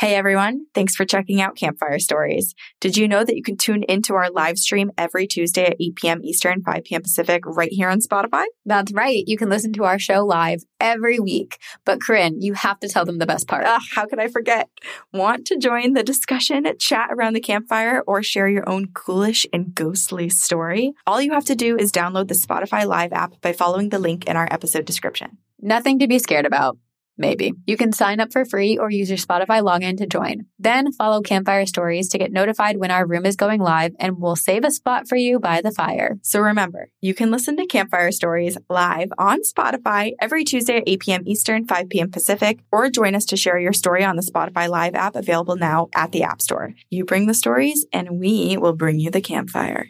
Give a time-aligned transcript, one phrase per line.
[0.00, 2.54] Hey everyone, thanks for checking out Campfire Stories.
[2.78, 5.96] Did you know that you can tune into our live stream every Tuesday at 8
[5.96, 6.20] p.m.
[6.22, 7.02] Eastern, 5 p.m.
[7.02, 8.44] Pacific, right here on Spotify?
[8.64, 9.24] That's right.
[9.26, 11.58] You can listen to our show live every week.
[11.84, 13.66] But Corinne, you have to tell them the best part.
[13.66, 14.68] How could I forget?
[15.12, 19.74] Want to join the discussion, chat around the campfire, or share your own ghoulish and
[19.74, 20.92] ghostly story?
[21.08, 24.26] All you have to do is download the Spotify Live app by following the link
[24.26, 25.38] in our episode description.
[25.60, 26.78] Nothing to be scared about.
[27.18, 27.52] Maybe.
[27.66, 30.46] You can sign up for free or use your Spotify login to join.
[30.58, 34.36] Then follow Campfire Stories to get notified when our room is going live and we'll
[34.36, 36.18] save a spot for you by the fire.
[36.22, 41.00] So remember, you can listen to Campfire Stories live on Spotify every Tuesday at 8
[41.00, 41.22] p.m.
[41.26, 42.10] Eastern, 5 p.m.
[42.12, 45.88] Pacific, or join us to share your story on the Spotify Live app available now
[45.94, 46.74] at the App Store.
[46.88, 49.88] You bring the stories and we will bring you the campfire.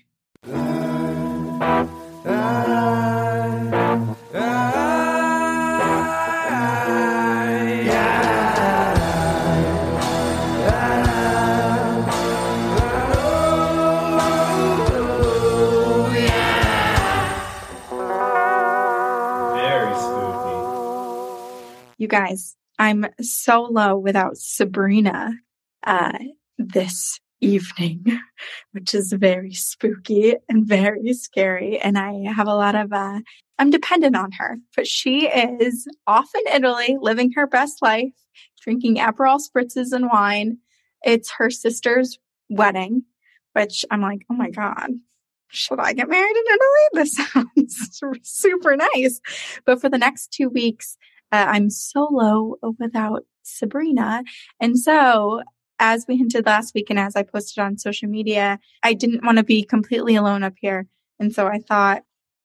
[22.00, 25.32] You guys, I'm so low without Sabrina
[25.84, 26.18] uh,
[26.56, 28.20] this evening,
[28.70, 31.76] which is very spooky and very scary.
[31.80, 33.18] And I have a lot of, uh,
[33.58, 38.12] I'm dependent on her, but she is off in Italy living her best life,
[38.62, 40.58] drinking Aperol spritzes and wine.
[41.02, 43.02] It's her sister's wedding,
[43.54, 44.90] which I'm like, oh my God,
[45.48, 46.88] should I get married in Italy?
[46.92, 49.20] This sounds super nice.
[49.64, 50.96] But for the next two weeks,
[51.32, 54.24] uh, I'm solo without Sabrina.
[54.60, 55.42] And so,
[55.78, 59.38] as we hinted last week and as I posted on social media, I didn't want
[59.38, 60.86] to be completely alone up here.
[61.20, 62.02] And so I thought,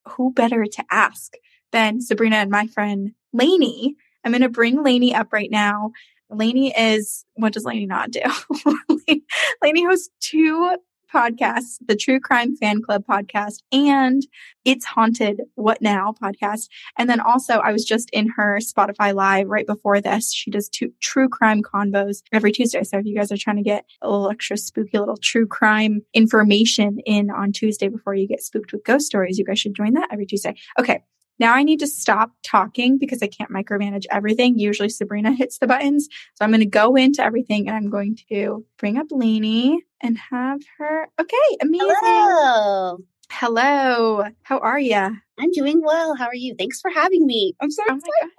[0.08, 1.34] who better to ask
[1.72, 3.96] than Sabrina and my friend Lainey?
[4.24, 5.92] I'm going to bring Lainey up right now.
[6.30, 8.22] Lainey is, what does Lainey not do?
[9.64, 10.78] Lainey hosts two
[11.14, 14.26] podcasts, the True Crime Fan Club podcast and
[14.66, 16.70] It's Haunted What Now podcast.
[16.98, 20.34] And then also I was just in her Spotify live right before this.
[20.34, 22.84] She does two true crime convos every Tuesday.
[22.84, 26.02] So if you guys are trying to get a little extra spooky little true crime
[26.14, 29.94] information in on Tuesday before you get spooked with ghost stories, you guys should join
[29.94, 30.56] that every Tuesday.
[30.80, 31.04] Okay.
[31.40, 34.60] Now I need to stop talking because I can't micromanage everything.
[34.60, 36.08] Usually Sabrina hits the buttons.
[36.36, 40.18] So I'm going to go into everything and I'm going to bring up Lainey and
[40.18, 41.08] have her.
[41.20, 41.58] Okay.
[41.62, 41.90] Amazing.
[42.02, 42.98] Hello.
[43.32, 44.24] Hello.
[44.44, 45.18] How are you?
[45.40, 46.16] I'm doing well.
[46.16, 46.56] How are you?
[46.56, 47.56] Thanks for having me.
[47.60, 48.32] I'm so Oh excited.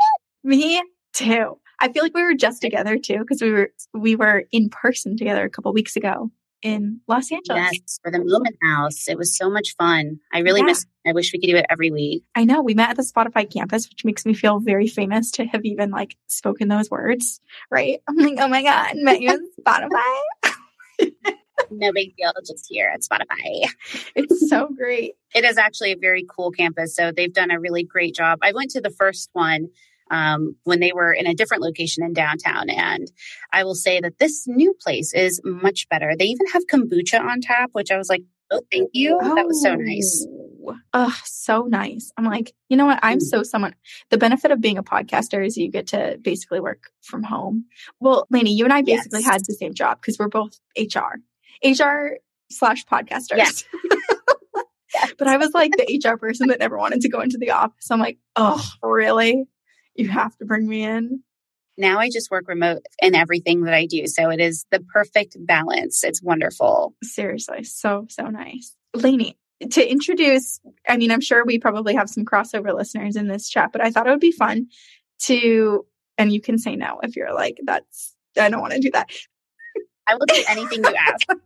[0.44, 0.82] Me
[1.12, 1.58] too.
[1.80, 5.16] I feel like we were just together too because we were we were in person
[5.16, 6.30] together a couple weeks ago
[6.64, 7.68] in Los Angeles.
[7.72, 9.06] Yes, for the Moment House.
[9.08, 10.18] It was so much fun.
[10.32, 10.66] I really Yeah.
[10.66, 10.86] miss.
[11.06, 12.24] I wish we could do it every week.
[12.34, 15.44] I know we met at the Spotify campus, which makes me feel very famous to
[15.44, 17.40] have even like spoken those words,
[17.70, 18.00] right?
[18.08, 21.10] I'm like, oh my god, met you on Spotify.
[21.70, 22.32] No big deal.
[22.44, 23.68] Just here at Spotify.
[24.16, 25.14] It's so great.
[25.34, 26.94] It is actually a very cool campus.
[26.96, 28.40] So they've done a really great job.
[28.42, 29.68] I went to the first one
[30.10, 32.70] um, when they were in a different location in downtown.
[32.70, 33.10] And
[33.52, 36.12] I will say that this new place is much better.
[36.18, 39.18] They even have kombucha on tap, which I was like, oh, thank you.
[39.20, 40.26] That was so nice.
[40.94, 42.10] Oh, so nice.
[42.16, 42.98] I'm like, you know what?
[43.02, 43.74] I'm so someone.
[44.10, 47.66] The benefit of being a podcaster is you get to basically work from home.
[48.00, 49.30] Well, Lainey, you and I basically Yes.
[49.30, 51.20] had the same job because we're both HR,
[51.62, 52.18] HR
[52.50, 53.64] slash podcasters.
[54.94, 55.12] Yes.
[55.18, 57.90] but I was like the HR person that never wanted to go into the office.
[57.90, 59.44] I'm like, oh, really?
[59.94, 61.22] You have to bring me in.
[61.76, 64.06] Now I just work remote in everything that I do.
[64.06, 66.04] So it is the perfect balance.
[66.04, 66.94] It's wonderful.
[67.02, 68.76] Seriously, so, so nice.
[68.94, 69.36] Lainey,
[69.70, 73.72] to introduce, I mean, I'm sure we probably have some crossover listeners in this chat,
[73.72, 74.68] but I thought it would be fun
[75.22, 75.84] to,
[76.16, 79.10] and you can say no if you're like, that's, I don't want to do that.
[80.06, 81.26] I will do anything you ask.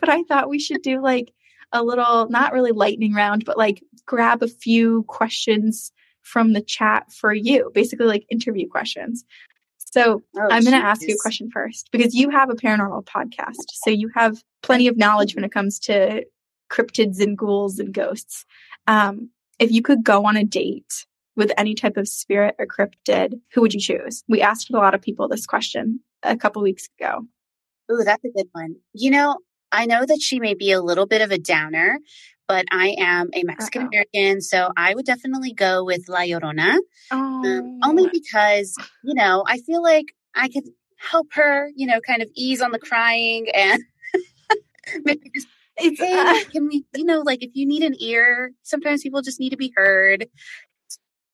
[0.00, 1.34] But I thought we should do like
[1.70, 5.92] a little, not really lightning round, but like grab a few questions
[6.22, 9.24] from the chat for you, basically like interview questions.
[9.92, 13.04] So Oh, I'm going to ask you a question first because you have a paranormal
[13.06, 13.66] podcast.
[13.72, 16.24] So you have plenty of knowledge when it comes to
[16.70, 18.44] cryptids and ghouls and ghosts.
[18.86, 21.06] Um, if you could go on a date
[21.36, 24.22] with any type of spirit or cryptid, who would you choose?
[24.28, 27.26] We asked a lot of people this question a couple weeks ago.
[27.90, 28.76] Ooh, that's a good one.
[28.92, 29.38] You know,
[29.72, 31.98] I know that she may be a little bit of a downer,
[32.48, 36.78] but I am a Mexican American, so I would definitely go with La Llorona.
[37.10, 38.74] Oh, Um, only because,
[39.04, 40.64] you know, I feel like I could
[40.98, 43.82] help her, you know, kind of ease on the crying and
[45.04, 45.46] maybe just,
[45.76, 49.22] it's, hey, uh, can we, you know, like if you need an ear, sometimes people
[49.22, 50.26] just need to be heard.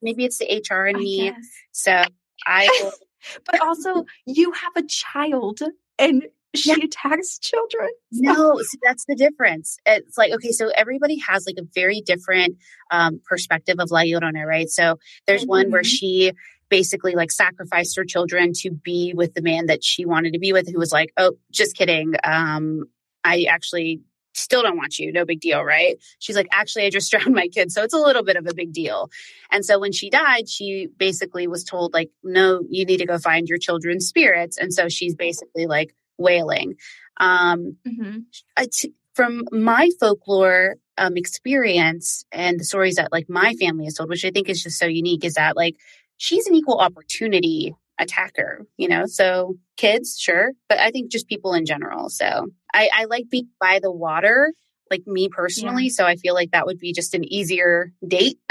[0.03, 1.31] Maybe it's the HR in I me.
[1.31, 1.47] guess.
[1.73, 2.03] So
[2.47, 2.93] I will,
[3.45, 5.61] But also, you have a child
[5.99, 6.25] and
[6.59, 7.89] she attacks children.
[8.13, 9.77] No, so that's the difference.
[9.85, 12.57] It's like, okay, so everybody has like a very different
[12.91, 14.69] um, perspective of La Llorona, right?
[14.71, 15.87] So there's one where Mhm.
[15.87, 16.33] she
[16.69, 20.53] basically like sacrificed her children to be with the man that she wanted to be
[20.53, 22.15] with, who was like, oh, just kidding.
[22.25, 22.85] Um,
[23.23, 24.01] I actually
[24.35, 25.13] still don't want you.
[25.13, 25.97] No big deal, right?
[26.19, 27.75] She's like, actually, I just drowned my kids.
[27.75, 29.11] So it's a little bit of a big deal.
[29.51, 33.19] And so when she died, she basically was told, like, no, you need to go
[33.19, 34.57] find your children's spirits.
[34.59, 36.75] And so she's basically like wailing.
[37.19, 38.19] Um, Mm-hmm.
[38.57, 43.95] I t- from my folklore um, experience and the stories that like my family has
[43.95, 45.77] told, which I think is just so unique, is that like
[46.19, 49.07] she's an equal opportunity attacker, you know?
[49.07, 52.11] So kids, sure, but I think just people in general.
[52.11, 54.53] So I, I like being by the water,
[54.91, 55.89] like me personally.
[55.89, 58.39] So I feel like that would be just an easier date.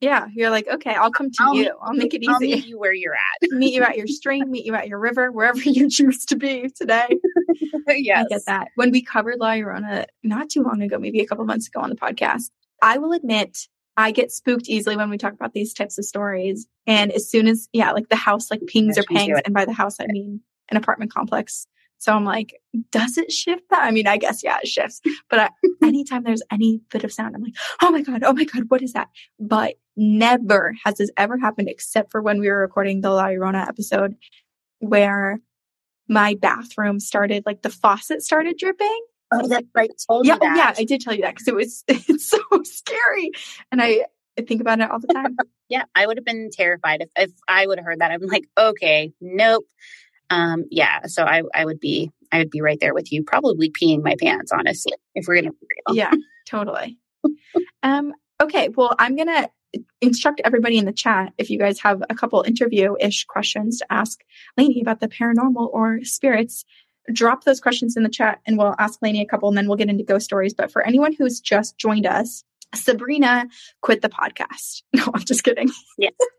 [0.00, 1.62] Yeah, you're like, okay, I'll come to I'll you.
[1.64, 2.28] meet I'll make it easy.
[2.32, 3.50] I'll meet you where you're at.
[3.50, 6.70] meet you at your stream, meet you at your river, wherever you choose to be
[6.70, 7.18] today.
[7.88, 8.26] yes.
[8.26, 8.68] I get that.
[8.76, 11.90] When we covered La Llorona not too long ago, maybe a couple months ago on
[11.90, 12.50] the podcast,
[12.80, 13.66] I will admit
[13.96, 16.68] I get spooked easily when we talk about these types of stories.
[16.86, 19.32] And as soon as, yeah, like the house like pings or Yes, me too.
[19.32, 20.40] pangs, and by the house I mean
[20.70, 21.66] an apartment complex.
[22.00, 22.54] So I'm like,
[22.92, 23.82] does it shift that?
[23.82, 25.00] I mean, I guess yeah, it shifts.
[25.28, 25.50] But I,
[25.82, 28.82] anytime there's any bit of sound, I'm like, oh my god, oh my god, what
[28.82, 29.08] is that?
[29.40, 33.66] But never has this ever happened except for when we were recording the La Llorona
[33.68, 34.16] episode,
[34.78, 35.40] where
[36.08, 39.04] my bathroom started like the faucet started dripping.
[39.30, 39.90] Oh, that's right.
[40.08, 40.56] Told Yeah, you oh, that.
[40.56, 43.32] yeah, I did tell you that because it was it's so scary,
[43.70, 44.06] and I,
[44.38, 45.36] I think about it all the time.
[45.70, 48.10] Yeah, I would have been terrified if, if I would have heard that.
[48.10, 49.66] I'm like, okay, nope.
[50.30, 53.70] Um, yeah, so I, I would be I would be right there with you, probably
[53.70, 55.96] peeing my pants, honestly, if we're gonna be real.
[55.96, 56.12] yeah,
[56.48, 56.96] totally.
[57.82, 59.48] Um, okay, well, I'm gonna
[60.00, 63.92] instruct everybody in the chat if you guys have a couple interview ish questions to
[63.92, 64.20] ask
[64.56, 66.64] Lainey about the paranormal or spirits.
[67.12, 69.76] Drop those questions in the chat and we'll ask Lainey a couple and then we'll
[69.76, 70.54] get into ghost stories.
[70.54, 72.44] But for anyone who's just joined us,
[72.74, 73.46] Sabrina
[73.80, 74.82] quit the podcast.
[74.94, 75.70] No, I'm just kidding.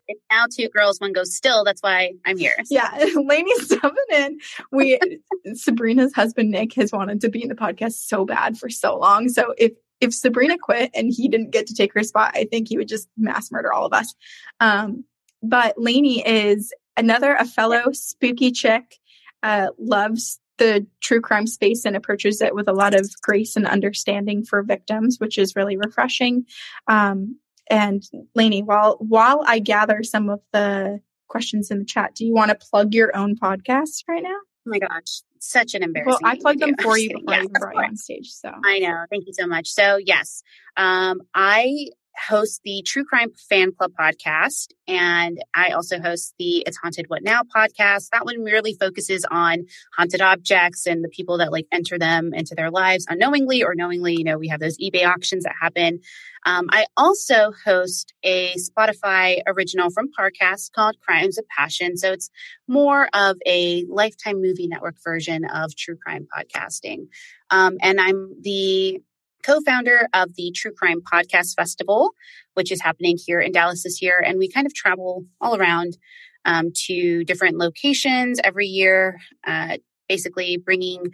[0.07, 1.63] It's now two girls, one goes still.
[1.63, 2.55] That's why I'm here.
[2.69, 4.39] Yeah, Lainey's stepping in.
[4.71, 4.99] We
[5.53, 9.29] Sabrina's husband Nick has wanted to be in the podcast so bad for so long.
[9.29, 9.71] So if
[10.01, 12.87] if Sabrina quit and he didn't get to take her spot, I think he would
[12.87, 14.13] just mass murder all of us.
[14.59, 15.03] Um,
[15.41, 18.95] but Lainey is another a fellow spooky chick.
[19.41, 23.65] Uh, loves the true crime space and approaches it with a lot of grace and
[23.65, 26.45] understanding for victims, which is really refreshing.
[26.87, 27.39] Um,
[27.69, 28.03] and
[28.35, 32.15] Lainey, while while I gather some of the questions in the chat.
[32.15, 34.37] Do you want to plug your own podcast right now?
[34.67, 36.19] Oh my gosh, such an embarrassing.
[36.21, 38.31] Well, I plugged them for you before even Yes, brought you on stage.
[38.31, 39.05] So I know.
[39.09, 39.69] Thank you so much.
[39.69, 40.43] So yes,
[40.77, 41.87] um, I
[42.27, 47.23] host the True Crime Fan Club podcast, and I also host the It's Haunted What
[47.23, 48.09] Now podcast.
[48.11, 52.55] That one merely focuses on haunted objects and the people that like enter them into
[52.55, 54.15] their lives unknowingly or knowingly.
[54.17, 55.99] You know, we have those eBay auctions that happen.
[56.45, 61.97] Um, I also host a Spotify original from Parcast called Crimes of Passion.
[61.97, 62.29] So it's
[62.67, 67.07] more of a Lifetime Movie Network version of true crime podcasting.
[67.49, 69.01] Um, and I'm the
[69.49, 72.11] co-founder of the True Crime Podcast Festival,
[72.53, 74.21] which is happening here in Dallas this year.
[74.23, 75.97] And we kind of travel all around
[76.45, 79.77] um, to different locations every year, uh,
[80.07, 81.13] basically bringing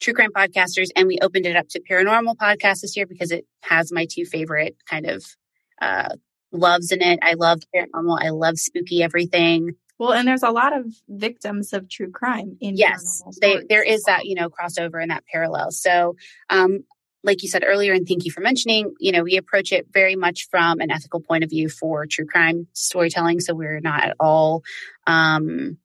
[0.00, 0.88] true crime podcasters.
[0.96, 4.24] And we opened it up to paranormal podcasts this year because it has my two
[4.24, 5.24] favorite kind of
[5.80, 6.10] uh,
[6.52, 7.20] loves in it.
[7.22, 8.18] I love paranormal.
[8.20, 9.76] I love spooky everything.
[9.98, 14.02] well, and there's a lot of victims of true crime in yes they, there is
[14.02, 16.14] that you know crossover and that parallel so
[16.50, 16.84] um
[17.26, 20.16] like you said earlier and thank you for mentioning you know we approach it very
[20.16, 23.40] much from an ethical point of view for true crime storytelling.
[23.40, 24.62] So we're not at all
[25.06, 25.76] um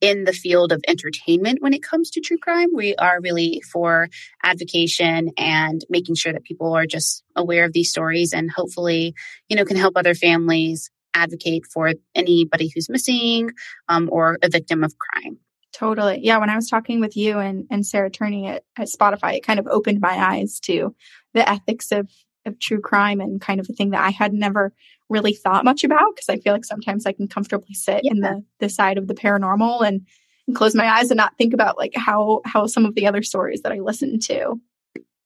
[0.00, 2.68] in the field of entertainment when it comes to true crime.
[2.72, 4.08] We are really for
[4.44, 9.14] advocation and making sure that people are just aware of these stories and hopefully
[9.48, 13.50] you know can help other families advocate for anybody who's missing
[13.88, 15.38] um, or a victim of crime
[15.78, 16.18] Totally.
[16.24, 16.38] Yeah.
[16.38, 19.60] When I was talking with you and, and Sarah Turney at, at Spotify, it kind
[19.60, 20.92] of opened my eyes to
[21.34, 22.10] the ethics of,
[22.46, 24.72] of true crime and kind of a thing that I had never
[25.08, 28.44] really thought much about because I feel like sometimes I can comfortably sit in the,
[28.58, 30.04] the side of the paranormal and,
[30.48, 33.22] and close my eyes and not think about like how, how some of the other
[33.22, 34.60] stories that I listen to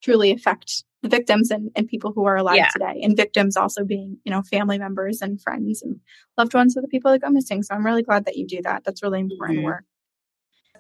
[0.03, 2.69] truly affect the victims and, and people who are alive Yeah.
[2.69, 5.99] today and victims also being, you know, family members and friends and
[6.37, 7.63] loved ones of the people that go missing.
[7.63, 8.85] So I'm really glad that you do that.
[8.85, 9.65] That's really important Mhm.
[9.65, 9.85] work.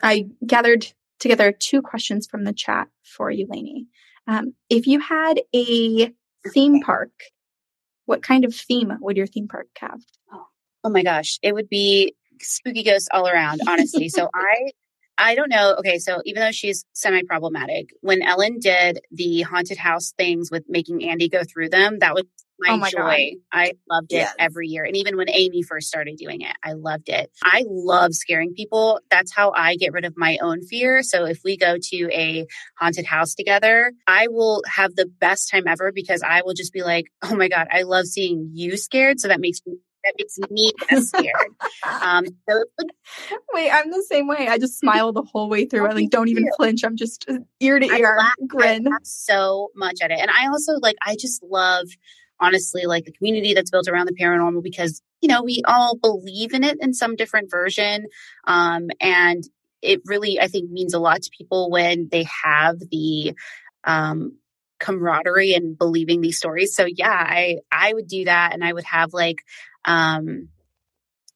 [0.03, 0.87] I gathered
[1.21, 3.87] together two questions from the chat for you, Lainey.
[4.27, 6.13] Um, if you had a
[6.49, 7.11] theme park,
[8.07, 10.01] what kind of theme would your theme park have?
[10.85, 14.09] Oh my gosh, it would be spooky ghosts all around, honestly.
[14.09, 14.73] so I
[15.19, 15.77] I don't know.
[15.79, 20.65] Okay, so even though she's semi problematic, when Ellen did the haunted house things with
[20.69, 22.25] making Andy go through them, that was
[22.59, 23.19] my, Oh my God.
[23.53, 24.35] I loved it Yes.
[24.39, 24.85] every year.
[24.85, 27.31] And even when Amy first started doing it, I loved it.
[27.43, 29.01] I love scaring people.
[29.11, 31.03] That's how I get rid of my own fear.
[31.03, 32.47] So if we go to a
[32.79, 36.83] haunted house together, I will have the best time ever because I will just be
[36.83, 39.21] like, oh my God, I love seeing you scared.
[39.21, 41.35] So that makes me that makes me scared.
[42.03, 42.65] Um, so
[43.55, 44.49] Wait, I'm the same way.
[44.49, 45.87] I just smile the whole way through.
[45.87, 46.85] I like don't even flinch.
[46.85, 47.29] I'm just
[47.61, 48.87] ear to ear laugh- grin.
[48.89, 50.19] I laugh so much at it.
[50.21, 51.87] And I also like, I just love,
[52.43, 56.53] honestly, like the community that's built around the paranormal because, you know, we all believe
[56.53, 58.07] in it in some different version.
[58.47, 59.45] Um, and
[59.81, 63.35] it really, I think, means a lot to people when they have the,
[63.85, 64.39] um,
[64.81, 66.75] camaraderie and believing these stories.
[66.75, 69.39] So yeah, I, I would do that and I would have like,
[69.85, 70.49] um,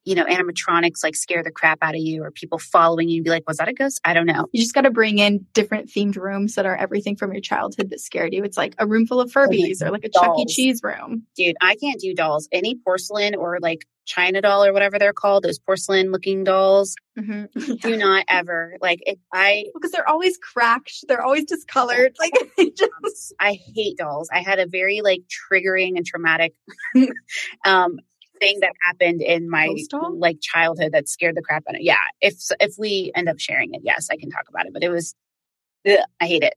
[0.07, 3.25] you know, animatronics like scare the crap out of you or people following you and
[3.25, 4.01] be like, was that a ghost?
[4.05, 4.47] I don't know.
[4.53, 7.91] You just got to bring in different themed rooms that are everything from your childhood
[7.91, 8.45] that scared you.
[8.45, 10.47] It's like a room full of Furbies or like a Chuck E.
[10.47, 11.25] Cheese room.
[11.35, 12.49] dude, I can't do dolls.
[12.53, 17.75] Any porcelain or like China doll or whatever they're called, those porcelain looking dolls, Mm-hmm.
[17.81, 21.05] do not ever like if I because they're always cracked.
[21.09, 22.15] They're always discolored.
[22.21, 24.29] Like it just I hate dolls.
[24.31, 26.55] I had a very like triggering and traumatic
[27.65, 27.99] um
[28.40, 29.75] thing that happened in my
[30.14, 31.87] like childhood that scared the crap out of me.
[31.87, 34.83] Yeah, if if we end up sharing it, yes, I can talk about it, but
[34.83, 35.14] it was
[35.88, 36.55] ugh, I hate it.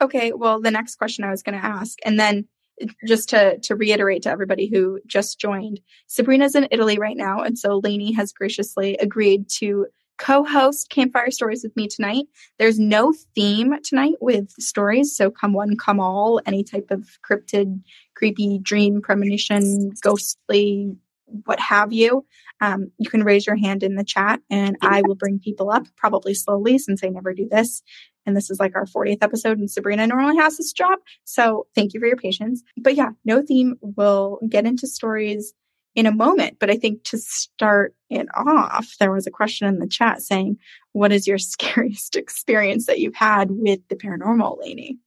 [0.00, 2.46] Okay, well, the next question I was going to ask, and then
[2.80, 7.42] eh, just to to reiterate to everybody who just joined, Sabrina's in Italy right now,
[7.42, 9.86] and so Lainey has graciously agreed to
[10.18, 12.26] co-host Campfire Stories with me tonight.
[12.58, 17.82] There's no theme tonight with stories, so come one, come all, any type of cryptid,
[18.14, 20.96] creepy dream, premonition, ghostly,
[21.44, 22.24] what have you.
[22.60, 25.86] Um, you can raise your hand in the chat, and I will bring people up,
[25.96, 27.82] probably slowly, since I never do this
[28.28, 30.98] and this is like our 40th episode and Sabrina normally has this job.
[31.24, 32.62] So thank you for your patience.
[32.76, 33.76] But yeah, no theme.
[33.80, 35.54] We'll get into stories
[35.94, 36.58] in a moment.
[36.58, 40.58] But I think to start it off, there was a question in the chat saying,
[40.92, 44.98] what is your scariest experience that you've had with the paranormal, Lainey?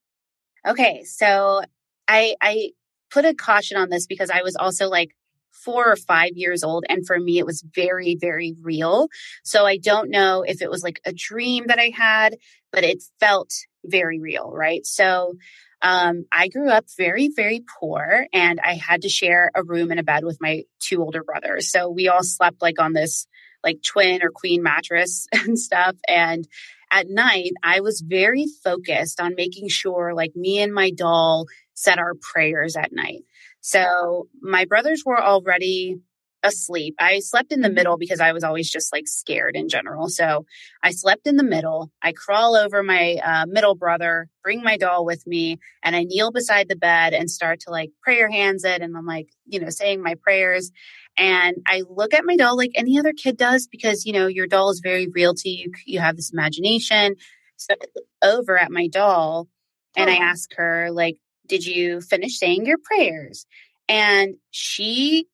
[0.67, 1.61] Okay, so
[2.07, 2.71] I I
[3.09, 5.15] put a caution on this because I was also like
[5.51, 9.07] four or five years old, and for me it was very very real.
[9.43, 12.37] So I don't know if it was like a dream that I had,
[12.71, 13.51] but it felt
[13.83, 14.85] very real, right?
[14.85, 15.33] So
[15.81, 19.99] Um, I grew up very, very poor and I had to share a room and
[19.99, 21.71] a bed with my two older brothers.
[21.71, 23.27] So we all slept like on this
[23.63, 25.95] like twin or queen mattress and stuff.
[26.07, 26.47] And
[26.91, 31.99] at night, I was very focused on making sure like me and my doll said
[31.99, 33.23] our prayers at night.
[33.61, 35.97] So my brothers were already
[36.43, 36.95] asleep.
[36.99, 40.09] I slept in the middle because I was always just like scared in general.
[40.09, 40.45] So
[40.81, 41.91] I slept in the middle.
[42.01, 46.31] I crawl over my uh, middle brother, bring my doll with me, and I kneel
[46.31, 48.81] beside the bed and start to like prayer hands it.
[48.81, 50.71] And I'm like, you know, saying my prayers.
[51.17, 54.47] And I look at my doll like any other kid does because, you know, your
[54.47, 55.71] doll is very real to you.
[55.85, 57.15] You have this imagination.
[57.57, 59.47] So I look over at my doll
[59.95, 61.17] and I ask her, like,
[61.47, 63.45] did you finish saying your prayers?
[63.89, 65.27] And she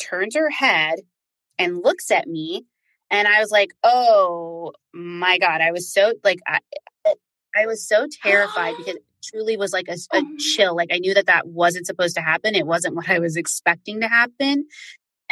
[0.00, 1.00] turns her head
[1.58, 2.64] and looks at me.
[3.10, 5.60] And I was like, oh my God.
[5.60, 6.60] I was so like, I,
[7.56, 10.74] I was so terrified because it truly was like a, a chill.
[10.76, 12.54] Like I knew that that wasn't supposed to happen.
[12.54, 14.66] It wasn't what I was expecting to happen.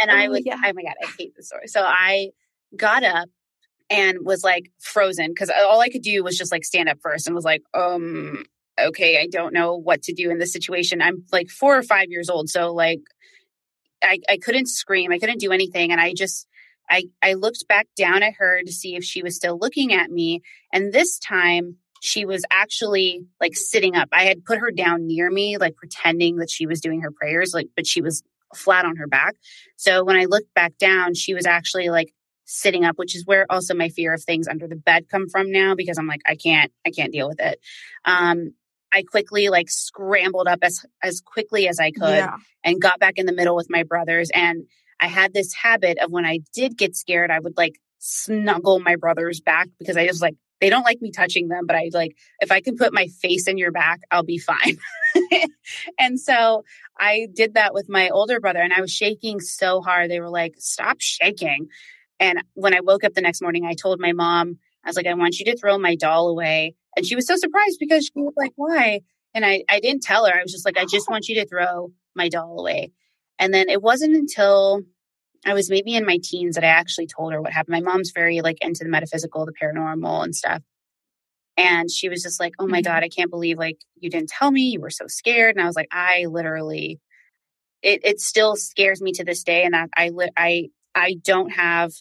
[0.01, 0.57] And I Oh, was, yeah.
[0.57, 1.67] oh my God, I hate this story.
[1.69, 2.31] So I
[2.77, 3.29] got up
[3.91, 7.27] and was like frozen because all I could do was just like stand up first
[7.27, 8.45] and was like, um,
[8.79, 11.01] okay, I don't know what to do in this situation.
[11.01, 12.49] I'm like four or five years old.
[12.49, 13.01] So like
[14.03, 15.13] I, I couldn't scream.
[15.13, 15.93] I couldn't do anything.
[15.93, 16.47] And I just,
[16.89, 20.11] I, I looked back down at her to see if she was still looking at
[20.11, 20.43] me.
[20.73, 24.09] And this time she was actually like sitting up.
[24.13, 27.53] I had put her down near me, like pretending that she was doing her prayers,
[27.53, 28.23] like, but she was
[28.55, 29.35] flat on her back.
[29.77, 32.15] So when I looked back down, she was actually like
[32.45, 35.51] sitting up, which is where also my fear of things under the bed come from
[35.51, 37.61] now because I'm like, I can't, I can't deal with it.
[38.05, 38.55] Um,
[38.93, 42.37] I quickly like scrambled up as as quickly as I could Yeah.
[42.65, 44.31] and got back in the middle with my brothers.
[44.35, 44.65] And
[45.01, 48.97] I had this habit of when I did get scared, I would like snuggle my
[48.97, 52.17] brothers back because I just like they don't like me touching them, but I like
[52.41, 54.79] if I can put my face in your back, I'll be fine.
[55.99, 56.65] and so
[56.99, 60.11] I did that with my older brother and I was shaking so hard.
[60.11, 61.69] They were like, stop shaking.
[62.21, 65.07] And when I woke up the next morning, I told my mom, I was like,
[65.07, 66.75] I want you to throw my doll away.
[66.99, 69.03] And she was so surprised because she was like, why?
[69.35, 70.35] And I, I didn't tell her.
[70.35, 72.93] I was just like, I just want you to throw my doll away.
[73.39, 74.83] And then it wasn't until
[75.47, 77.73] I was maybe in my teens that I actually told her what happened.
[77.75, 80.63] My mom's very like into the metaphysical, the paranormal and stuff.
[81.57, 82.85] And she was just like, Oh my Mhm.
[82.85, 84.63] God, I can't believe like you didn't tell me.
[84.71, 85.57] You were so scared.
[85.57, 87.01] And I was like, I literally
[87.83, 89.65] it it still scares me to this day.
[89.65, 91.93] And that I I I don't have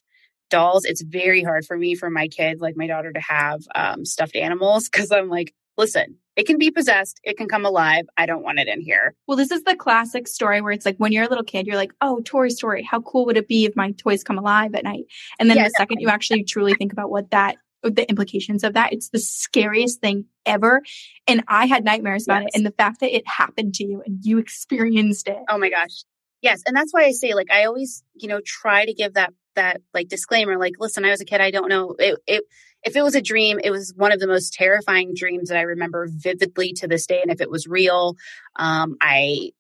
[0.50, 0.86] dolls.
[0.86, 4.36] It's very hard for me for my kid, like my daughter, to have um, stuffed
[4.36, 8.06] animals because I'm like, listen, it can be possessed, it can come alive.
[8.18, 9.16] I don't want it in here.
[9.28, 11.76] Well, this is the classic story where it's like when you're a little kid, you're
[11.76, 14.84] like, oh, Toy Story, how cool would it be if my toys come alive at
[14.84, 15.06] night?
[15.40, 18.74] And then Yeah, the second you actually truly think about what that, the implications of
[18.74, 20.82] that, it's the scariest thing ever.
[21.28, 22.50] And I had nightmares about it.
[22.54, 25.38] And the fact that it happened to you and you experienced it.
[25.50, 26.04] Oh my gosh.
[26.42, 26.62] Yes.
[26.68, 29.82] And that's why I say, like, I always, you know, try to give that, that
[29.94, 31.42] like disclaimer, like, listen, I was a kid.
[31.42, 31.96] I don't know.
[31.98, 32.44] It, it,
[32.84, 35.64] if it was a dream, it was one of the most terrifying dreams that I
[35.64, 37.22] remember vividly to this day.
[37.22, 38.16] And if it was real,
[38.56, 39.52] um, I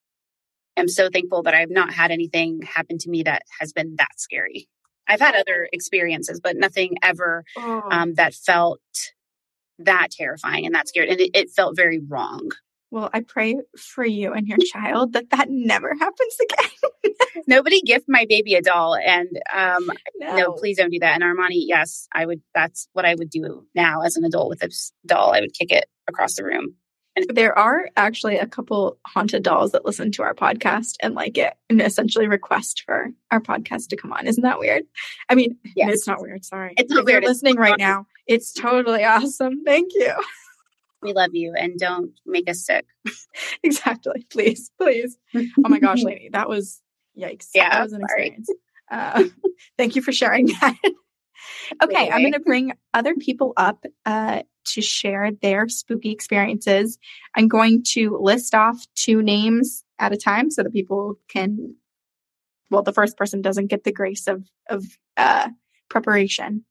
[0.78, 4.12] am so thankful that I've not had anything happen to me that has been that
[4.20, 4.70] scary.
[5.08, 7.82] I've had other experiences, but nothing ever Oh.
[7.90, 8.80] um, that felt
[9.80, 11.10] that terrifying and that scared.
[11.10, 12.52] And it, it felt very wrong.
[12.92, 17.14] Well, I pray for you and your child that that never happens again.
[17.48, 18.96] Nobody gift my baby a doll.
[18.96, 21.22] And um, no, please don't do that.
[21.22, 22.42] And Armani, yes, I would.
[22.54, 24.70] That's what I would do now as an adult with a
[25.06, 25.34] doll.
[25.34, 26.76] I would kick it across the room.
[27.16, 31.38] And There are actually a couple haunted dolls that listen to our podcast and like
[31.38, 34.28] it and essentially request for our podcast to come on.
[34.28, 34.84] Isn't that weird?
[35.28, 35.94] I mean, Yes.
[35.94, 36.46] it's not weird.
[36.46, 36.74] Sorry.
[36.78, 37.80] It's not if you're weird, it's listening right awesome.
[37.80, 39.64] now, it's totally awesome.
[39.66, 40.14] Thank you.
[41.02, 42.86] We love you, and don't make us sick.
[43.64, 44.26] exactly.
[44.30, 45.18] Please, please.
[45.36, 46.82] Oh my gosh, lady, that was
[47.18, 47.50] yikes.
[47.54, 48.28] Yeah, that was an sorry.
[48.28, 48.50] experience.
[48.90, 49.24] Uh,
[49.78, 50.76] thank you for sharing that.
[51.84, 56.98] okay, I'm going to bring other people up uh, to share their spooky experiences.
[57.36, 61.76] I'm going to list off two names at a time so that people can.
[62.70, 64.84] Well, the first person doesn't get the grace of of
[65.16, 65.50] uh,
[65.90, 66.66] preparation,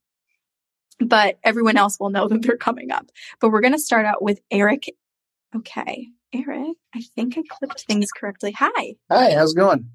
[1.01, 3.11] but everyone else will know that they're coming up.
[3.41, 4.85] But we're going to start out with Eric.
[5.55, 8.53] Okay, Eric, I think I clipped things correctly.
[8.59, 8.97] Hi.
[9.11, 9.89] Hi, how's it going?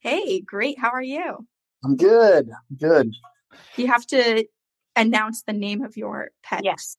[0.00, 0.78] Hey, great.
[0.78, 1.46] How are you?
[1.84, 2.50] I'm good.
[2.50, 3.14] I'm good.
[3.76, 4.46] You have to
[4.96, 6.62] announce the name of your pet.
[6.64, 6.96] Yes.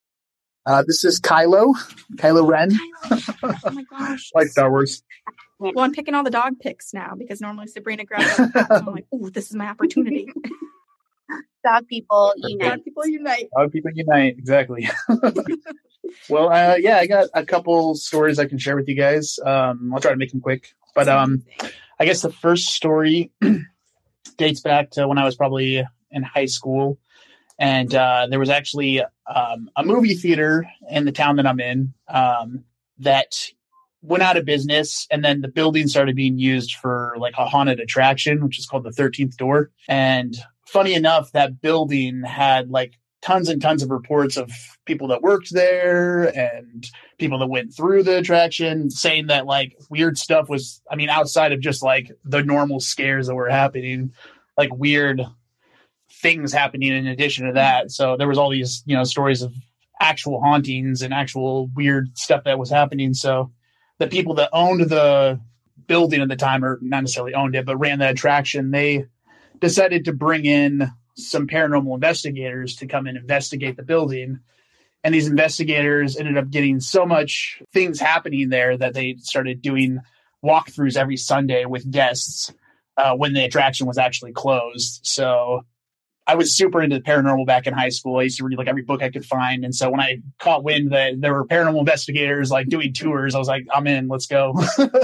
[0.64, 1.74] Uh, this is Kylo,
[2.16, 2.70] Kylo Ren.
[3.04, 3.58] Kylo.
[3.64, 4.30] Oh my gosh.
[4.34, 5.02] like Star Wars.
[5.58, 8.66] Well, I'm picking all the dog picks now because normally Sabrina grabs the cat.
[8.68, 10.28] So I'm like, ooh, this is my opportunity.
[11.66, 12.70] Dog people unite.
[12.70, 13.48] Dog people unite.
[13.56, 14.36] How people unite.
[14.38, 14.88] Exactly.
[16.28, 19.38] Well, uh, yeah, I got a couple stories I can share with you guys.
[19.44, 21.44] Um, I'll try to make them quick, but um,
[21.98, 23.32] I guess the first story
[24.36, 26.98] dates back to when I was probably in high school,
[27.58, 31.94] and uh, there was actually um, a movie theater in the town that I'm in
[32.08, 32.64] um,
[33.00, 33.34] that
[34.06, 37.80] went out of business, and then the building started being used for like a haunted
[37.80, 39.70] attraction, which is called the Thirteenth Door.
[39.88, 44.52] And funny enough, that building had like tons and tons of reports of
[44.84, 46.88] people that worked there and
[47.18, 51.50] people that went through the attraction saying that like weird stuff was i mean outside
[51.50, 54.12] of just like the normal scares that were happening
[54.56, 55.22] like weird
[56.12, 59.52] things happening in addition to that so there was all these you know stories of
[60.00, 63.50] actual hauntings and actual weird stuff that was happening so
[63.98, 65.40] the people that owned the
[65.86, 69.06] building at the time or not necessarily owned it but ran the attraction they
[69.60, 74.40] decided to bring in some paranormal investigators to come and investigate the building.
[75.02, 80.00] And these investigators ended up getting so much things happening there that they started doing
[80.44, 82.52] walkthroughs every Sunday with guests
[82.96, 85.00] uh, when the attraction was actually closed.
[85.04, 85.64] So
[86.26, 88.18] I was super into the paranormal back in high school.
[88.18, 89.64] I used to read like every book I could find.
[89.64, 93.38] And so when I caught wind that there were paranormal investigators like doing tours, I
[93.38, 94.54] was like, I'm in, let's go.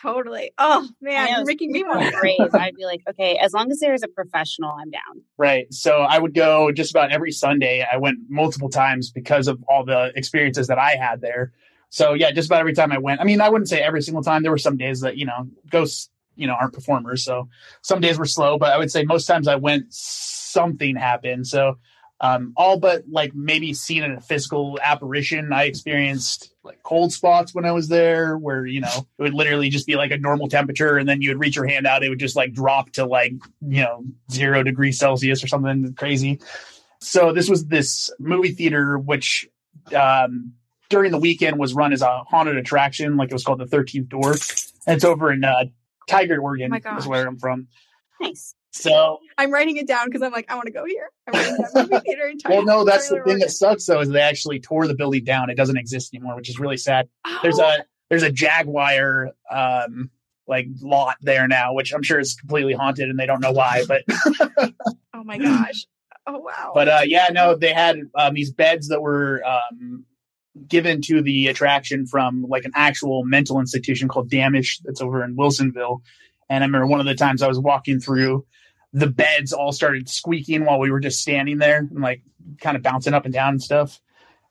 [0.00, 0.52] Totally.
[0.58, 2.54] Oh man, you're making me want to brave.
[2.54, 5.22] I'd be like, okay, as long as there is a professional, I'm down.
[5.36, 5.72] Right.
[5.74, 7.84] So I would go just about every Sunday.
[7.90, 11.52] I went multiple times because of all the experiences that I had there.
[11.90, 13.20] So yeah, just about every time I went.
[13.20, 14.42] I mean, I wouldn't say every single time.
[14.42, 17.24] There were some days that, you know, ghosts, you know, aren't performers.
[17.24, 17.48] So
[17.82, 19.92] some days were slow, but I would say most times I went
[20.48, 21.46] something happened.
[21.46, 21.78] So
[22.20, 25.52] um, all but like maybe seen a physical apparition.
[25.52, 29.68] I experienced like cold spots when I was there, where you know it would literally
[29.68, 32.08] just be like a normal temperature, and then you would reach your hand out, it
[32.08, 36.40] would just like drop to like you know zero degrees Celsius or something crazy.
[37.00, 39.48] So this was this movie theater, which
[39.94, 40.54] um,
[40.88, 44.08] during the weekend was run as a haunted attraction, like it was called the Thirteenth
[44.08, 44.32] Door,
[44.88, 45.66] and it's over in uh,
[46.08, 47.68] Tigard, Oregon, Oh is where I'm from.
[48.20, 48.56] Nice.
[48.72, 51.10] So I'm writing it down because I'm like, I want to go here.
[51.26, 54.08] I'm writing down movie theater in Well, no, that's the thing that sucks though is
[54.08, 55.50] they actually tore the building down.
[55.50, 57.08] It doesn't exist anymore, which is really sad.
[57.42, 57.78] There's Oh, a
[58.10, 60.10] there's a Jaguar um
[60.46, 63.84] like lot there now, which I'm sure is completely haunted and they don't know why.
[63.86, 64.04] But
[65.14, 65.86] oh my gosh.
[66.26, 66.72] Oh wow.
[66.74, 70.04] but uh yeah, no, they had um, these beds that were um
[70.66, 75.36] given to the attraction from like an actual mental institution called Dammasch that's over in
[75.36, 76.00] Wilsonville.
[76.48, 78.46] And I remember one of the times I was walking through,
[78.92, 82.22] the beds all started squeaking while we were just standing there and like
[82.60, 84.00] kind of bouncing up and down and stuff.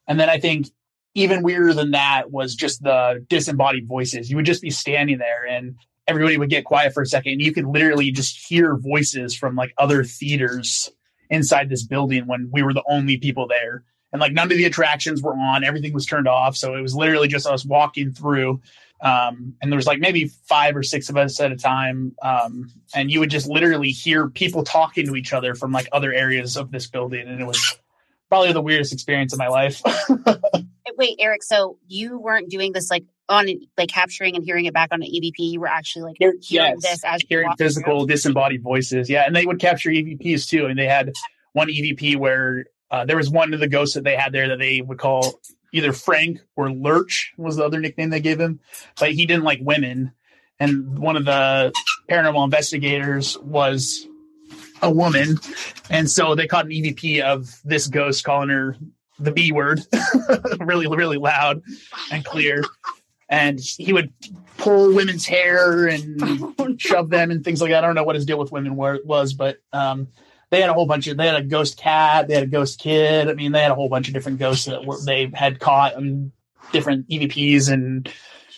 [0.07, 0.67] And then I think
[1.15, 4.29] even weirder than that was just the disembodied voices.
[4.29, 5.75] You would just be standing there and
[6.07, 9.55] everybody would get quiet for a second and you could literally just hear voices from
[9.55, 10.89] like other theaters
[11.29, 13.83] inside this building when we were the only people there.
[14.13, 16.55] And like none of the attractions were on, everything was turned off.
[16.55, 18.61] So it was literally just us walking through.
[18.99, 22.15] Um, and there was like maybe five or six of us at a time.
[22.21, 26.11] Um, and you would just literally hear people talking to each other from like other
[26.13, 27.27] areas of this building.
[27.27, 27.77] And it was
[28.29, 29.81] probably the weirdest experience of my life.
[30.97, 31.43] Wait, Eric.
[31.43, 35.07] So you weren't doing this like on like capturing and hearing it back on an
[35.07, 35.33] EVP.
[35.37, 38.07] You were actually like hearing yes, this as hearing physical through?
[38.07, 39.09] disembodied voices.
[39.09, 40.65] Yeah, and they would capture EVPs too.
[40.65, 41.13] And they had
[41.53, 44.59] one EVP where uh, there was one of the ghosts that they had there that
[44.59, 45.39] they would call
[45.73, 48.59] either Frank or Lurch was the other nickname they gave him,
[48.99, 50.11] but he didn't like women.
[50.59, 51.71] And one of the
[52.09, 54.07] paranormal investigators was
[54.81, 55.39] a woman,
[55.89, 58.75] and so they caught an EVP of this ghost calling her
[59.19, 59.81] the B word,
[60.59, 61.61] really, really loud
[62.11, 62.63] and clear.
[63.29, 64.13] And he would
[64.57, 66.21] pull women's hair and
[66.59, 67.83] Oh, shove them and things like that.
[67.83, 70.07] I don't know what his deal with women were, was, but um,
[70.49, 71.17] they had a whole bunch of.
[71.17, 72.27] They had a ghost cat.
[72.27, 73.29] They had a ghost kid.
[73.29, 75.95] I mean, they had a whole bunch of different ghosts that were, they had caught
[75.95, 76.31] and
[76.71, 78.11] different EVPs and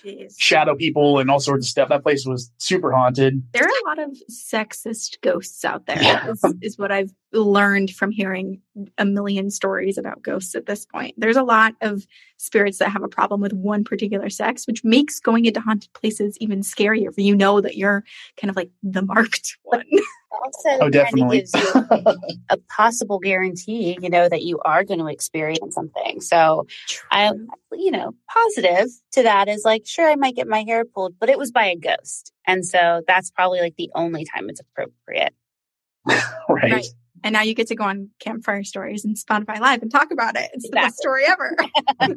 [0.04, 0.36] Jeez.
[0.38, 1.90] shadow people and all sorts of stuff.
[1.90, 3.44] That place was super haunted.
[3.54, 6.02] There are a lot of sexist ghosts out there.
[6.02, 6.32] Yeah.
[6.32, 8.62] Is, is what I've learned from hearing
[8.98, 11.14] a million stories about ghosts at this point.
[11.18, 12.06] There's a lot of
[12.38, 16.38] spirits that have a problem with one particular sex, which makes going into haunted places
[16.40, 17.14] even scarier.
[17.14, 18.04] For you know that you're
[18.40, 19.86] kind of like the marked one.
[20.32, 21.40] Also, Oh, definitely.
[21.40, 21.72] gives you
[22.50, 26.22] a possible guarantee, you know, that you are going to experience something.
[26.22, 26.66] So
[27.12, 27.32] I,
[27.74, 31.30] you know, positive to that is like, sure, I might get my hair pulled, but
[31.30, 32.32] it was by a ghost.
[32.48, 35.34] And so that's probably like the only time it's appropriate.
[36.08, 36.72] right.
[36.72, 36.86] Right.
[37.24, 40.36] And now you get to go on Campfire Stories and Spotify Live and talk about
[40.36, 40.50] it.
[40.54, 41.56] It's the best story ever.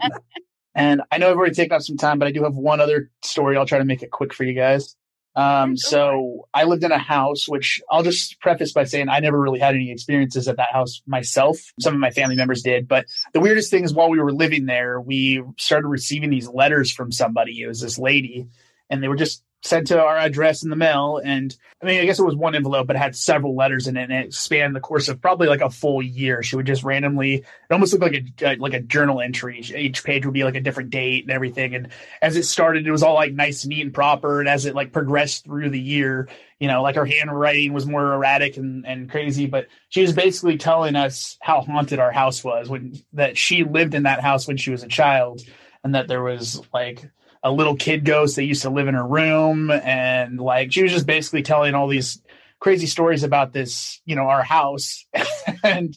[0.75, 3.11] And I know I've already taken up some time, but I do have one other
[3.23, 3.57] story.
[3.57, 4.97] I'll try to make it quick for you guys.
[5.35, 9.41] Um, so I lived in a house, which I'll just preface by saying I never
[9.41, 11.59] really had any experiences at that house myself.
[11.81, 14.67] Some of my family members did, but the weirdest thing is while we were living
[14.67, 17.63] there, we started receiving these letters from somebody.
[17.63, 18.49] It was this lady
[18.91, 21.21] and they were just sent to our address in the mail.
[21.25, 23.97] And I mean, I guess it was one envelope, but it had several letters in
[23.97, 26.43] it, and it spanned the course of probably like a full year.
[26.43, 29.61] She would just randomly, it almost looked like a like a journal entry.
[29.61, 31.75] Each page would be like a different date and everything.
[31.75, 31.89] And
[32.21, 34.41] as it started, it was all like nice, neat, and proper.
[34.41, 38.15] And as it like progressed through the year, you know, like her handwriting was more
[38.15, 42.69] erratic and, and crazy, but she was basically telling us how haunted our house was
[42.69, 45.43] when that she lived in that house when she was a child,
[45.85, 47.11] and that there was like
[47.43, 49.71] a little kid ghost that used to live in her room.
[49.71, 52.23] And like she was just basically telling all these
[52.61, 55.05] crazy stories about this you know our house.
[55.65, 55.97] And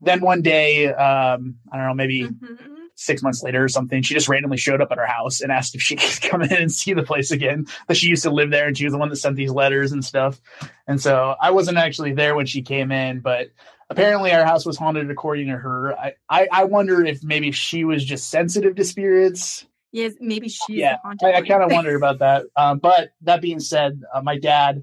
[0.00, 2.58] then one day um i don't know maybe Mhm.
[2.94, 5.74] six months later or something she just randomly showed up at our house and asked
[5.74, 7.66] if she could come in and see the place again.
[7.88, 9.90] That she used to live there and she was the one that sent these letters
[9.92, 10.40] and stuff.
[10.86, 13.48] And so i wasn't actually there when she came in but
[13.90, 15.98] apparently our house was haunted according to her.
[15.98, 20.76] I i, I wonder if maybe she was just sensitive to spirits Yes, maybe she's
[20.76, 22.46] Yeah, I, I kind of wonder about that.
[22.56, 24.82] Um, but that being said, uh, my dad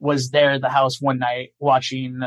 [0.00, 2.22] was there at the house one night watching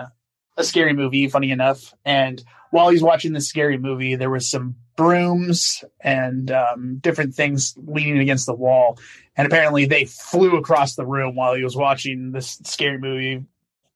[0.56, 1.92] a scary movie, funny enough.
[2.06, 7.74] And while he's watching this scary movie, there was some brooms and um, different things
[7.78, 9.00] leaning against the wall.
[9.36, 13.44] And apparently they flew across the room while he was watching this scary movie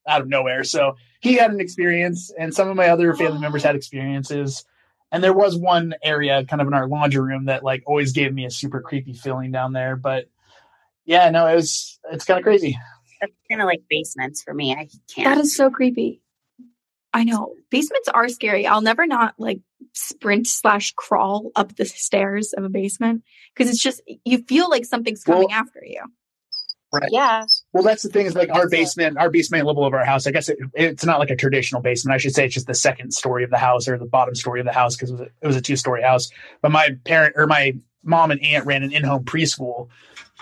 [0.08, 0.64] out of nowhere.
[0.64, 4.66] So he had an experience, and some of my other family members had experiences.
[5.14, 8.34] And there was one area kind of in our laundry room that like always gave
[8.34, 9.96] me a super creepy feeling down there.
[9.96, 10.26] But
[11.06, 12.78] yeah, no, it was it's kind of crazy.
[13.22, 14.74] That's kind of like basements for me.
[14.74, 15.36] I can't.
[15.36, 16.22] That is so creepy.
[17.14, 18.66] I know basements are scary.
[18.66, 19.60] I'll never not like
[19.94, 23.22] sprint slash crawl up the stairs of a basement
[23.56, 26.02] because it's just you feel like something's coming Well- after you.
[27.10, 27.46] Yeah.
[27.72, 30.28] Well, that's the thing is like our basement, our basement level of our house.
[30.28, 32.14] I guess it, it's not like a traditional basement.
[32.14, 34.60] I should say it's just the second story of the house or the bottom story
[34.60, 36.30] of the house because it was a, it was a two story house.
[36.62, 39.90] But my parent or my mom and aunt ran an in home preschool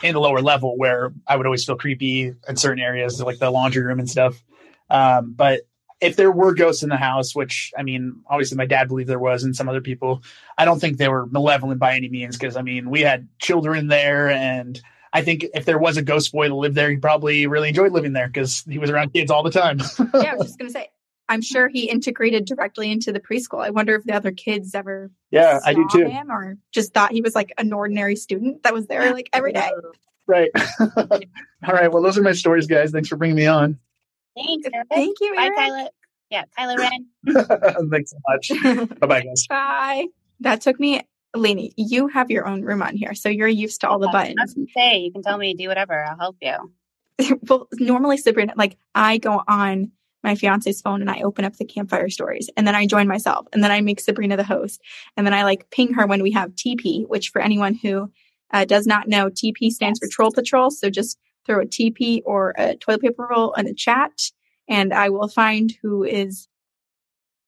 [0.03, 3.51] in the lower level where I would always feel creepy in certain areas, like the
[3.51, 4.41] laundry room and stuff.
[4.89, 5.61] Um, but
[6.01, 9.19] if there were ghosts in the house, which I mean, obviously my dad believed there
[9.19, 10.23] was, and some other people,
[10.57, 12.37] I don't think they were malevolent by any means.
[12.37, 14.81] Because I mean, we had children there, and
[15.13, 17.91] I think if there was a ghost boy to live there, he probably really enjoyed
[17.91, 19.79] living there because he was around kids all the time.
[20.13, 20.89] yeah, I was just gonna say.
[21.29, 23.63] I'm sure he integrated directly into the preschool.
[23.63, 26.05] I wonder if the other kids ever yeah, I do too.
[26.05, 29.53] him or just thought he was like an ordinary student that was there like every
[29.53, 29.69] day.
[30.27, 30.51] Right.
[30.79, 31.91] all right.
[31.91, 32.91] Well, those are my stories, guys.
[32.91, 33.79] Thanks for bringing me on.
[34.37, 34.69] Thanks.
[34.71, 34.87] Eric.
[34.89, 35.57] Thank you, Bye, Eric.
[35.57, 35.87] Kylo.
[36.29, 37.89] Yeah, Kylo Ren.
[37.91, 38.97] Thanks so much.
[38.99, 39.45] Bye bye, guys.
[39.47, 40.07] Bye.
[40.39, 41.01] That took me,
[41.35, 41.73] Lainey.
[41.77, 44.35] You have your own room on here, so you're used to all the I buttons.
[44.39, 46.03] was gonna say you can tell me to do whatever.
[46.03, 46.71] I'll help you.
[47.47, 49.91] well, normally Sabrina, like I go on
[50.23, 53.47] my fiance's phone and I open up the campfire stories and then I join myself
[53.53, 54.81] and then I make Sabrina the host
[55.17, 58.11] and then I like ping her when we have TP, which for anyone who
[58.51, 60.69] uh, does not know, TP stands for Troll Patrol.
[60.69, 64.11] So just throw a TP or a toilet paper roll in the chat
[64.67, 66.47] and I will find who is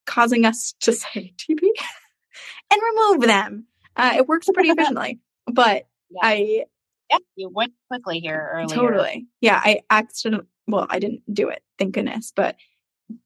[0.06, 1.60] causing us to say TP
[2.72, 3.66] and remove them.
[3.96, 6.20] Uh, it works pretty efficiently, but Yeah.
[6.22, 6.64] I
[7.10, 8.74] Yeah, you went quickly here earlier.
[8.74, 9.26] Totally.
[9.40, 12.32] Yeah, I accidentally, well, I didn't do it, thank goodness.
[12.34, 12.56] But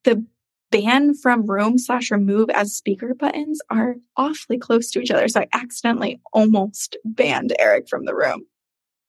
[0.04, 0.24] the
[0.70, 5.28] ban from room slash remove as speaker buttons are awfully close to each other.
[5.28, 8.44] So I accidentally almost banned Eric from the room.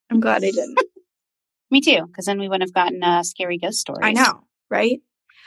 [0.09, 0.77] I'm glad I didn't.
[1.71, 4.01] Me too, because then we wouldn't have gotten uh, scary ghost stories.
[4.03, 5.01] I know, right?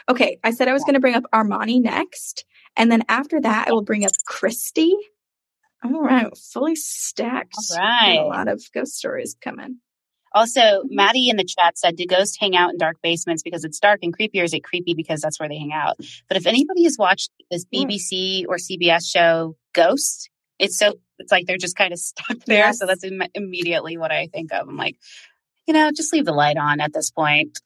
[0.08, 2.44] Okay, I said I was going to bring up Armani next.
[2.76, 4.94] And then after that, I will bring up Christy.
[5.84, 7.54] All right, fully stacked.
[7.72, 8.18] All right.
[8.18, 9.78] A lot of ghost stories coming.
[10.34, 13.78] Also, Maddie in the chat said, "Do ghosts hang out in dark basements because it's
[13.78, 15.96] dark and creepy, or is it creepy because that's where they hang out?"
[16.28, 17.84] But if anybody has watched this Mm.
[17.90, 22.58] BBC or CBS show Ghosts, it's so it's like they're just kind of stuck there.
[22.64, 22.78] Yes.
[22.78, 24.68] So that's Im- immediately what I think of.
[24.68, 24.96] I'm like,
[25.66, 27.58] you know, just leave the light on at this point.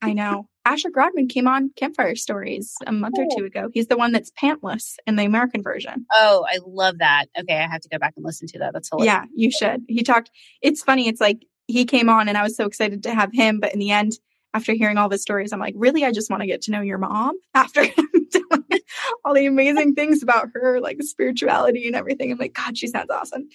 [0.00, 0.46] I know.
[0.68, 3.38] Asher Grodman came on Campfire Stories a month or oh.
[3.38, 3.70] two ago.
[3.72, 6.04] He's the one that's pantless in the American version.
[6.12, 7.24] Oh, I love that.
[7.40, 8.74] Okay, I have to go back and listen to that.
[8.74, 9.06] That's hilarious.
[9.06, 9.84] Yeah, you should.
[9.88, 10.30] He talked.
[10.60, 11.08] It's funny.
[11.08, 13.60] It's like he came on and I was so excited to have him.
[13.60, 14.12] But in the end,
[14.52, 16.04] after hearing all the stories, I'm like, really?
[16.04, 17.82] I just want to get to know your mom after
[19.24, 22.30] all the amazing things about her, like spirituality and everything.
[22.30, 23.48] I'm like, God, she sounds awesome.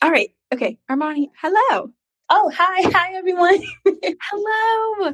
[0.00, 0.30] All right.
[0.54, 0.78] Okay.
[0.90, 1.92] Armani, hello.
[2.30, 2.82] Oh, hi.
[2.90, 3.62] Hi, everyone.
[4.22, 5.12] Hello.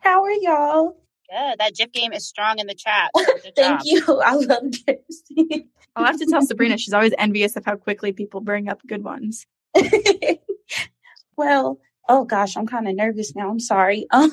[0.00, 0.96] How are y'all?
[1.30, 1.58] Good.
[1.58, 3.10] That GIF game is strong in the chat.
[3.56, 3.80] Thank job.
[3.84, 4.20] you.
[4.24, 5.22] I love this.
[5.94, 6.78] I'll have to tell Sabrina.
[6.78, 9.46] She's always envious of how quickly people bring up good ones.
[11.36, 13.50] well, Oh gosh, I'm kind of nervous now.
[13.50, 14.06] I'm sorry.
[14.12, 14.32] Um,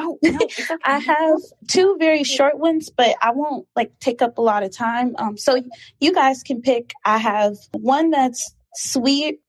[0.00, 0.76] Oh, no, okay.
[0.84, 4.70] I have two very short ones, but I won't like take up a lot of
[4.72, 5.16] time.
[5.18, 5.60] Um, so
[5.98, 6.92] you guys can pick.
[7.04, 9.40] I have one that's sweet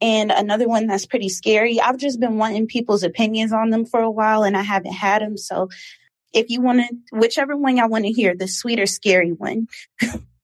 [0.00, 1.80] and another one that's pretty scary.
[1.80, 5.22] I've just been wanting people's opinions on them for a while and I haven't had
[5.22, 5.36] them.
[5.36, 5.68] So
[6.32, 9.68] if you want to, whichever one y'all want to hear, the sweet or scary one.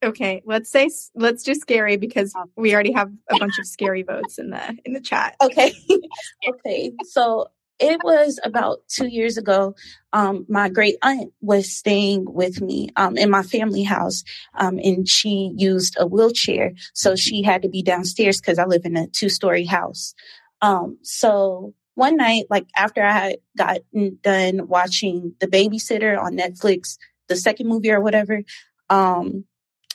[0.03, 2.51] Okay, let's say let's do scary because um.
[2.57, 5.37] we already have a bunch of scary votes in the in the chat.
[5.43, 5.75] Okay.
[6.49, 6.93] okay.
[7.05, 7.49] So
[7.81, 9.75] it was about two years ago.
[10.13, 14.23] Um, my great aunt was staying with me um, in my family house,
[14.55, 18.85] um, and she used a wheelchair, so she had to be downstairs because I live
[18.85, 20.15] in a two story house.
[20.61, 26.99] Um, so one night, like after I had gotten done watching The Babysitter on Netflix,
[27.29, 28.43] the second movie or whatever,
[28.91, 29.45] um,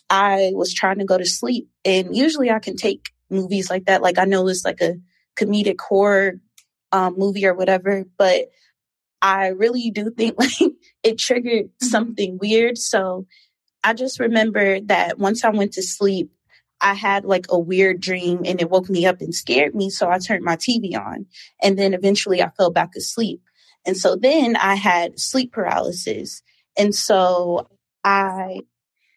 [0.10, 4.02] I was trying to go to sleep, and usually I can take movies like that.
[4.02, 4.96] Like I know it's like a
[5.38, 6.40] comedic horror
[6.96, 8.46] um, movie or whatever, but
[9.22, 10.72] I really do think like
[11.04, 12.78] it triggered something weird.
[12.78, 13.28] So
[13.84, 16.32] I just remember that once I went to sleep,
[16.82, 19.90] I had like a weird dream and it woke me up and scared me.
[19.90, 21.26] So I turned my TV on
[21.62, 23.42] and then eventually I fell back asleep.
[23.86, 26.42] And so then I had sleep paralysis.
[26.78, 27.68] And so
[28.04, 28.62] I,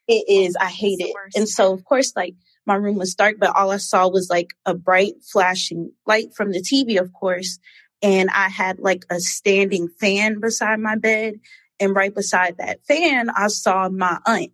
[0.08, 1.14] it is, I hate it.
[1.36, 2.34] And so of course, like
[2.68, 6.52] my room was dark, but all I saw was like a bright flashing light from
[6.52, 7.58] the TV, of course.
[8.02, 11.40] And I had like a standing fan beside my bed.
[11.80, 14.52] And right beside that fan, I saw my aunt.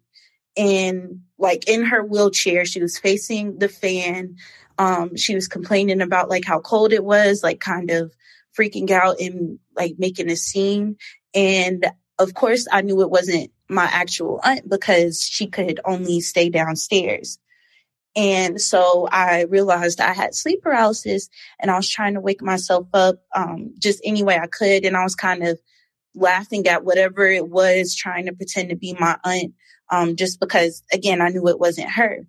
[0.56, 4.36] And like in her wheelchair, she was facing the fan.
[4.78, 8.12] Um, she was complaining about like how cold it was, like kind of
[8.58, 10.96] freaking out and like making a scene.
[11.34, 11.84] And
[12.18, 17.38] of course, I knew it wasn't my actual aunt because she could only stay downstairs.
[18.16, 22.86] And so I realized I had sleep paralysis and I was trying to wake myself
[22.94, 24.84] up um, just any way I could.
[24.84, 25.58] And I was kind of
[26.14, 29.54] laughing at whatever it was, trying to pretend to be my aunt,
[29.90, 32.20] um, just because, again, I knew it wasn't her.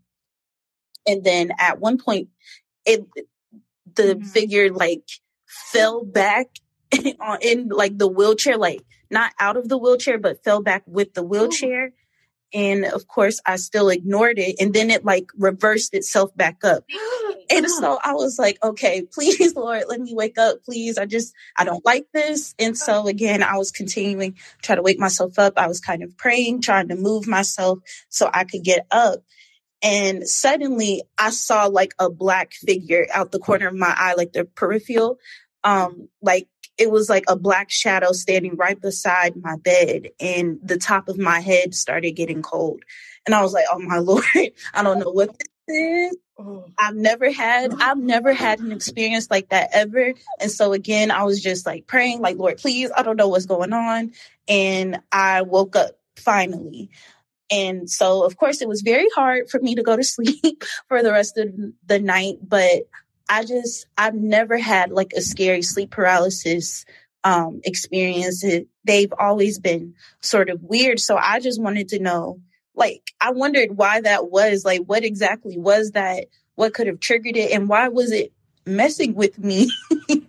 [1.07, 2.29] And then at one point,
[2.85, 3.05] it
[3.95, 5.03] the figure like
[5.47, 6.47] fell back
[7.19, 11.13] on- in like the wheelchair, like not out of the wheelchair, but fell back with
[11.13, 11.91] the wheelchair.
[12.55, 14.55] And of course, I still ignored it.
[14.61, 16.85] And then it like reversed itself back up.
[17.47, 20.97] And so I was like, okay, please, Lord, let me wake up, please.
[20.97, 22.55] I just, I don't like this.
[22.57, 25.53] And so again, I was continuing to try to wake myself up.
[25.55, 27.77] I was kind of praying, trying to move myself
[28.09, 29.19] so I could get up.
[29.83, 34.33] And suddenly I saw like a black figure out the corner of my eye, like
[34.33, 35.19] the peripheral.
[35.63, 40.77] Um, like it was like a black shadow standing right beside my bed and the
[40.77, 42.83] top of my head started getting cold.
[43.25, 44.23] And I was like, oh my Lord,
[44.73, 46.17] I don't know what this is.
[46.37, 46.65] Oh.
[46.77, 50.13] I've never had, I've never had an experience like that ever.
[50.41, 53.45] And so again, I was just like praying, like, Lord, please, I don't know what's
[53.45, 54.11] going on.
[54.47, 56.89] And I woke up finally.
[57.49, 61.01] And so, of course, it was very hard for me to go to sleep for
[61.01, 61.53] the rest of
[61.85, 62.83] the night, but
[63.29, 66.85] I just, I've never had like a scary sleep paralysis
[67.23, 68.43] um, experience.
[68.43, 70.99] It, they've always been sort of weird.
[70.99, 72.39] So I just wanted to know,
[72.75, 74.63] like, I wondered why that was.
[74.63, 76.25] Like, what exactly was that?
[76.55, 77.51] What could have triggered it?
[77.51, 78.31] And why was it
[78.65, 79.71] messing with me?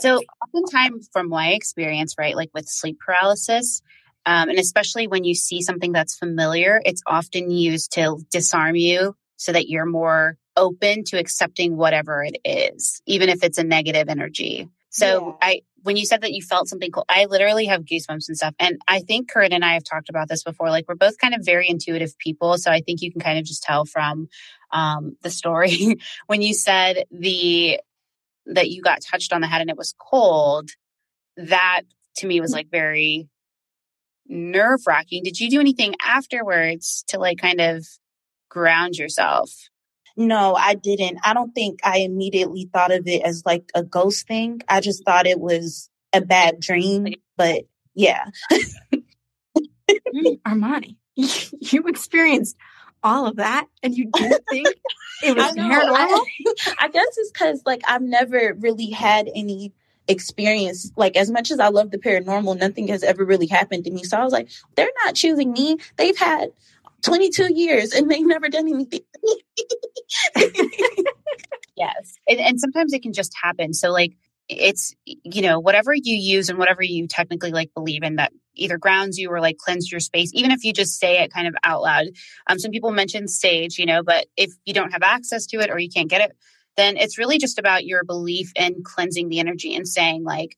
[0.00, 3.80] So, oftentimes, from my experience, right, like with sleep paralysis,
[4.26, 9.14] um, and especially when you see something that's familiar, it's often used to disarm you
[9.36, 14.08] so that you're more open to accepting whatever it is, even if it's a negative
[14.08, 14.68] energy.
[14.90, 18.36] So, I, when you said that you felt something cool, I literally have goosebumps and
[18.36, 18.54] stuff.
[18.60, 20.70] And I think Corinne and I have talked about this before.
[20.70, 22.58] Like, we're both kind of very intuitive people.
[22.58, 24.28] So, I think you can kind of just tell from
[24.70, 27.80] um, the story when you said the
[28.46, 30.70] that you got touched on the head and it was cold,
[31.36, 31.82] that
[32.16, 33.28] to me was like very
[34.26, 35.22] nerve wracking.
[35.22, 37.86] Did you do anything afterwards to like kind of
[38.48, 39.50] ground yourself?
[40.16, 41.18] No, I didn't.
[41.24, 44.60] I don't think I immediately thought of it as like a ghost thing.
[44.68, 47.14] I just thought it was a bad dream.
[47.36, 48.26] But yeah.
[50.14, 52.56] Mm, Armani, you experienced
[53.02, 54.68] all of that and you didn't think
[55.22, 55.68] it was I know.
[55.68, 56.24] paranormal?
[56.66, 59.72] I, I guess it's because like I've never really had any
[60.08, 60.90] experience.
[60.96, 64.04] Like as much as I love the paranormal, nothing has ever really happened to me.
[64.04, 65.78] So I was like, they're not choosing me.
[65.96, 66.50] They've had
[67.04, 69.00] 22 years and they've never done anything.
[71.76, 72.16] Yes.
[72.28, 73.72] And, and sometimes it can just happen.
[73.74, 74.12] So, like,
[74.48, 78.78] it's, you know, whatever you use and whatever you technically like believe in that either
[78.78, 81.54] grounds you or like cleanse your space, even if you just say it kind of
[81.64, 82.06] out loud.
[82.46, 85.70] Um, some people mention sage, you know, but if you don't have access to it
[85.70, 86.36] or you can't get it,
[86.76, 90.56] then it's really just about your belief in cleansing the energy and saying, like,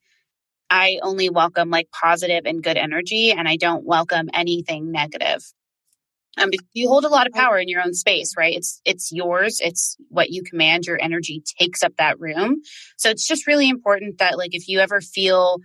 [0.68, 5.44] I only welcome like positive and good energy, and I don't welcome anything negative.
[6.36, 8.54] Um, you hold a lot of power in your own space, right?
[8.54, 9.60] It's it's yours.
[9.62, 10.86] It's what you command.
[10.86, 12.60] Your energy takes up that room.
[12.98, 15.58] So it's just really important that, like, if you ever feel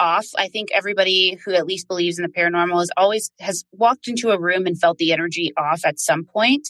[0.00, 4.08] off, I think everybody who at least believes in the paranormal has always has walked
[4.08, 6.68] into a room and felt the energy off at some point.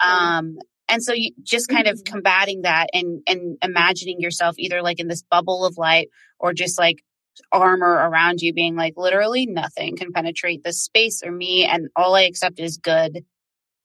[0.00, 0.58] Um,
[0.88, 2.12] and so you just kind of Mm-hmm.
[2.12, 6.08] combating that and and imagining yourself either like in this bubble of light
[6.38, 7.02] or just like
[7.52, 12.14] armor around you being like literally nothing can penetrate this space or me and all
[12.14, 13.24] I accept is good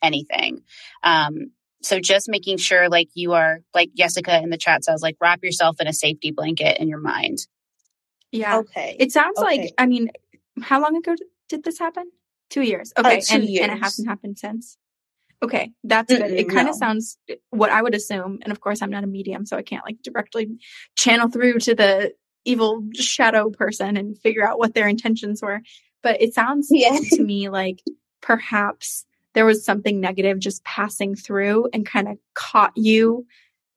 [0.02, 0.62] anything.
[1.04, 1.52] Um
[1.82, 5.44] so just making sure like you are like Jessica in the chat says like wrap
[5.44, 7.40] yourself in a safety blanket in your mind.
[8.32, 8.60] Yeah.
[8.60, 8.96] Okay.
[9.00, 9.58] It sounds Okay.
[9.64, 10.10] like, I mean,
[10.62, 12.10] how long ago did- did this happen?
[12.50, 12.94] Two years.
[12.96, 13.20] Uh, Okay.
[13.20, 14.78] two and, and it hasn't happened since.
[15.44, 15.72] Okay.
[15.84, 16.32] That's good.
[16.32, 16.80] It Mm-mm, kind of no.
[16.80, 17.18] sounds
[17.50, 18.40] what I would assume.
[18.44, 20.58] And of course, I'm not a medium, so I can't like directly
[20.96, 22.14] channel through to the
[22.46, 25.62] evil shadow person and figure out what their intentions were.
[26.02, 26.98] But it sounds Yeah.
[27.12, 27.82] to me like
[28.22, 33.26] perhaps there was something negative just passing through and kind of caught you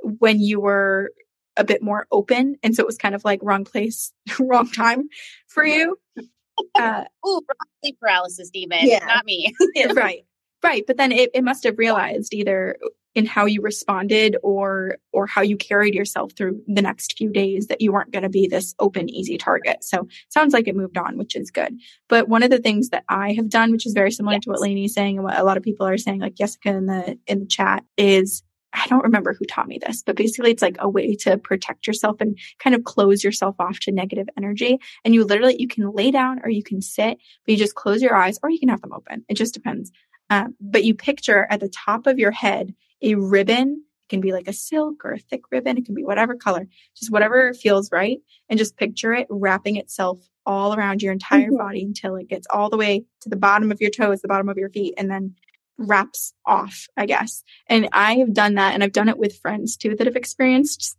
[0.01, 1.11] when you were
[1.57, 2.57] a bit more open.
[2.63, 5.09] And so it was kind of like wrong place, wrong time
[5.49, 5.99] for you.
[6.75, 7.43] Uh, Ooh,
[7.85, 9.05] sleep paralysis demon, Yeah.
[9.05, 9.53] not me.
[9.95, 10.25] right.
[10.63, 10.85] Right.
[10.87, 12.79] But then it, it must have realized either
[13.17, 17.69] in how you responded or or how you carried yourself through the next few days
[17.69, 20.99] that you weren't going to be this open easy target so sounds like it moved
[20.99, 21.77] on which is good
[22.09, 24.61] but one of the things that i have done which is very similar to what
[24.61, 27.41] Lainey's saying and what a lot of people are saying like jessica in the in
[27.41, 28.43] the chat is
[28.77, 31.87] I don't remember who taught me this, but basically it's like a way to protect
[31.87, 34.79] yourself and kind of close yourself off to negative energy.
[35.03, 38.03] And you literally, you can lay down or you can sit, but you just close
[38.03, 39.25] your eyes or you can have them open.
[39.31, 39.93] It just depends.
[40.29, 43.83] Um, but you picture at the top of your head a ribbon.
[44.05, 45.77] It can be like a silk or a thick ribbon.
[45.79, 46.67] It can be whatever color,
[46.97, 48.19] just whatever feels right.
[48.49, 51.59] And just picture it wrapping itself all around your entire Mhm.
[51.59, 54.49] body until it gets all the way to the bottom of your toes, the bottom
[54.49, 55.35] of your feet, and then
[55.79, 57.43] wraps off, I guess.
[57.67, 60.97] And I have done that and I've done it with friends too that have experienced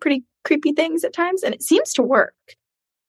[0.00, 2.34] pretty creepy things at times and it seems to work.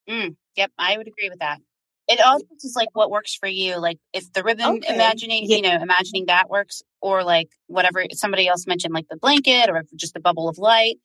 [0.09, 1.61] Mm, yep, I would agree with that.
[2.07, 3.77] It also is like what works for you.
[3.77, 4.93] Like if the ribbon Okay.
[4.93, 9.69] imagining, you know, imagining that works, or like whatever somebody else mentioned, like the blanket
[9.69, 10.97] or just a bubble of light.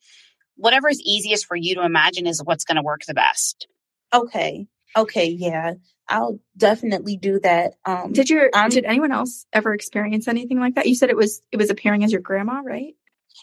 [0.55, 3.67] Whatever is easiest for you to imagine is what's going to work the best.
[4.13, 4.67] Okay.
[4.97, 5.27] Okay.
[5.29, 5.75] Yeah.
[6.09, 7.75] I'll definitely do that.
[7.85, 10.87] Um, Did your I'm- did anyone else ever experience anything like that?
[10.87, 12.95] You said it was it was appearing as your grandma, right?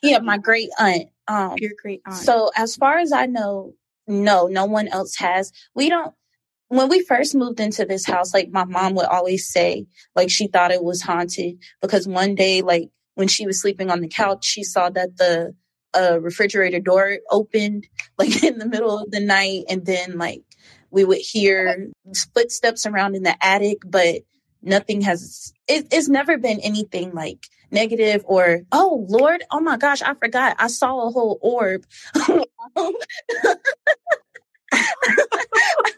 [0.02, 1.09] yeah, my great aunt.
[1.28, 2.16] Um, Your great aunt.
[2.16, 3.72] So as far as I know,
[4.07, 5.52] no, no one else has.
[5.74, 6.12] We don't.
[6.68, 10.48] When we first moved into this house, like my mom would always say, like she
[10.48, 14.44] thought it was haunted because one day, like when she was sleeping on the couch,
[14.44, 15.54] she saw that the
[15.96, 17.86] uh, refrigerator door opened,
[18.18, 20.42] like in the middle of the night, and then like
[20.90, 21.88] we would hear
[22.34, 24.22] footsteps around in the attic, but
[24.62, 25.52] nothing has.
[25.68, 30.54] It, it's never been anything like negative or oh lord oh my gosh i forgot
[30.60, 31.84] i saw a whole orb.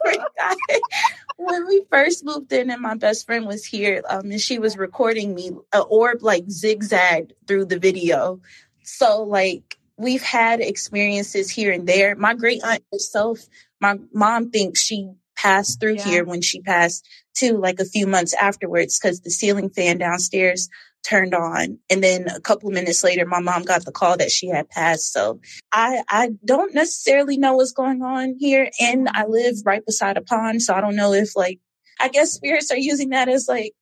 [1.36, 4.76] when we first moved in and my best friend was here um, and she was
[4.76, 8.40] recording me an orb like zigzagged through the video
[8.82, 13.40] so like we've had experiences here and there my great aunt herself
[13.80, 16.04] my mom thinks she passed through Yeah.
[16.04, 20.68] here when she passed too like a few months afterwards because the ceiling fan downstairs
[21.08, 21.78] turned on.
[21.88, 24.68] And then a couple of minutes later my mom got the call that she had
[24.68, 25.12] passed.
[25.12, 25.40] So
[25.72, 28.70] i i don't necessarily know what's going on here.
[28.80, 30.62] And i live right beside a pond.
[30.62, 31.60] So i don't know if like
[32.00, 33.74] i guess spirits are using that as like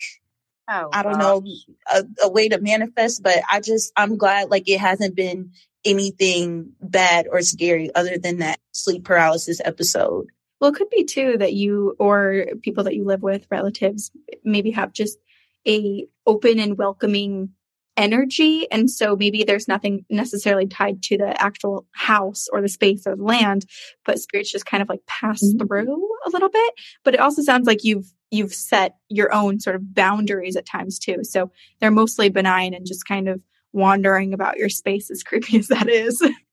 [0.68, 1.45] Oh, i don't know
[1.93, 3.22] a, a way to manifest.
[3.22, 5.53] But i just i'm glad like it hasn't been
[5.85, 10.27] anything bad or scary other than that sleep paralysis episode.
[10.61, 14.11] Well, it could be too that you or people that you live with, relatives,
[14.43, 15.18] maybe have just
[15.67, 17.51] a open and welcoming
[17.97, 18.71] energy.
[18.71, 23.17] And so maybe there's nothing necessarily tied to the actual house or the space or
[23.17, 23.64] the land,
[24.05, 25.67] but spirits just kind of like pass Mhm.
[25.67, 26.75] through a little bit.
[27.05, 30.99] But it also sounds like you've you've set your own sort of boundaries at times
[30.99, 31.19] too.
[31.23, 31.51] So
[31.81, 33.41] they're mostly benign and just kind of
[33.73, 36.21] wandering about your space as creepy as that is.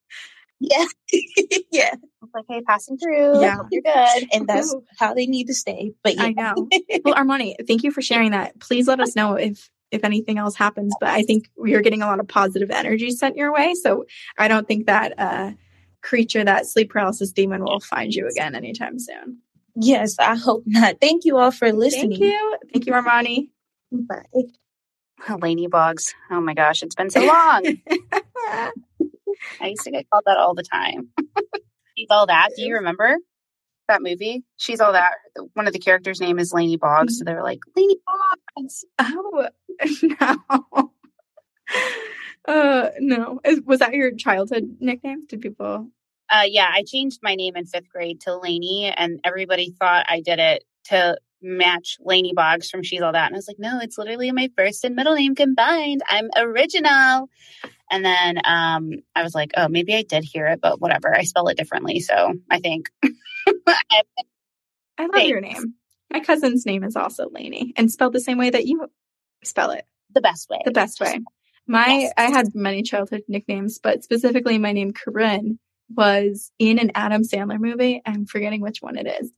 [0.60, 0.84] yeah
[1.72, 3.40] yeah It's like, hey, passing through.
[3.40, 3.58] Yeah.
[3.70, 4.28] You're good.
[4.32, 6.68] and that's how they need to stay but yeah I know.
[7.04, 8.58] Well, Armani, thank you for sharing that.
[8.60, 10.94] Please let us know if if anything else happens.
[10.98, 13.74] But I think we are getting a lot of positive energy sent your way.
[13.74, 14.06] So
[14.38, 15.52] I don't think that uh,
[16.02, 19.38] creature, that sleep paralysis demon, will find you again anytime soon.
[19.76, 23.48] yes i hope not thank you all for listening Thank you, thank you, Armani.
[23.90, 26.14] bye Laney Boggs.
[26.30, 27.62] Oh my gosh, it's been so long.
[29.60, 31.10] I used to get called that all the time.
[31.96, 32.50] She's all that.
[32.56, 33.16] Do you remember
[33.88, 34.44] that movie?
[34.56, 35.14] She's all that.
[35.54, 37.98] One of the characters' name is Laney Boggs, so they're like Laney
[38.56, 38.84] Boggs.
[39.00, 39.48] Oh
[40.46, 40.90] no.
[42.46, 43.40] Uh no.
[43.64, 45.26] Was that your childhood nickname?
[45.26, 45.88] Did people
[46.30, 50.20] Uh, yeah, I changed my name in fifth grade to Laney, and everybody thought I
[50.20, 53.26] did it to match Laney Boggs from She's All That.
[53.26, 56.02] And I was like, no, it's literally my first and middle name combined.
[56.08, 57.28] I'm original.
[57.90, 61.14] And then um, I was like, oh, maybe I did hear it, but whatever.
[61.14, 62.00] I spell it differently.
[62.00, 62.90] So I think
[64.98, 65.74] I love your name.
[66.10, 68.88] My cousin's name is also Lainey and spelled the same way that you
[69.44, 69.84] spell it.
[70.12, 70.60] the best way.
[70.64, 71.20] The best way.
[71.66, 72.12] My Yes.
[72.16, 75.58] I had many childhood nicknames, but specifically my name Corinne
[75.94, 78.00] was in an Adam Sandler movie.
[78.06, 79.32] I'm forgetting which one it is.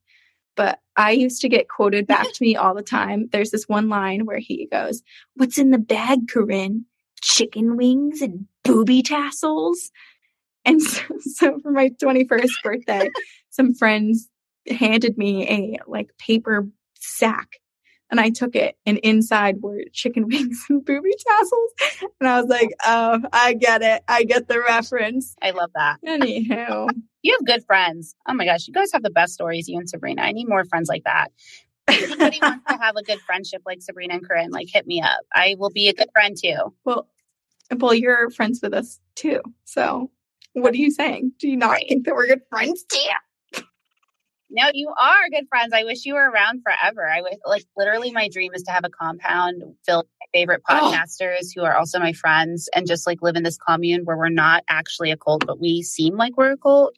[0.56, 3.28] But I used to get quoted back to me all the time.
[3.30, 5.02] There's this one line where he goes,
[5.34, 6.86] What's in the bag, Corinne?
[7.22, 9.90] Chicken wings and booby tassels.
[10.64, 13.10] And so, so for my 21st birthday,
[13.50, 14.28] some friends
[14.68, 16.66] handed me a like paper
[16.98, 17.60] sack
[18.10, 21.72] and I took it and inside were chicken wings and booby tassels.
[22.20, 24.02] And I was like, oh, I get it.
[24.08, 25.34] I get the reference.
[25.42, 25.98] I love that.
[26.04, 26.86] Anyhow,
[27.26, 28.14] You have good friends.
[28.28, 30.22] Oh my gosh, you guys have the best stories, you and Sabrina.
[30.22, 31.32] I need more friends like that.
[31.88, 35.00] If anybody wants to have a good friendship like Sabrina and Corinne, like hit me
[35.00, 35.22] up.
[35.34, 36.72] I will be a good friend too.
[36.84, 37.08] well,
[37.80, 39.40] well, you're friends with us too.
[39.64, 40.12] So
[40.52, 41.32] what are you saying?
[41.40, 41.86] Do you not Right.
[41.88, 42.98] think that we're good friends too?
[44.48, 45.72] No, you are good friends.
[45.74, 47.08] I wish you were around forever.
[47.08, 50.62] I wish, like, literally, my dream is to have a compound filled with my favorite
[50.68, 50.92] Oh.
[50.92, 54.28] podcasters who are also my friends and just like live in this commune where we're
[54.28, 56.94] not actually a cult, but we seem like we're a cult.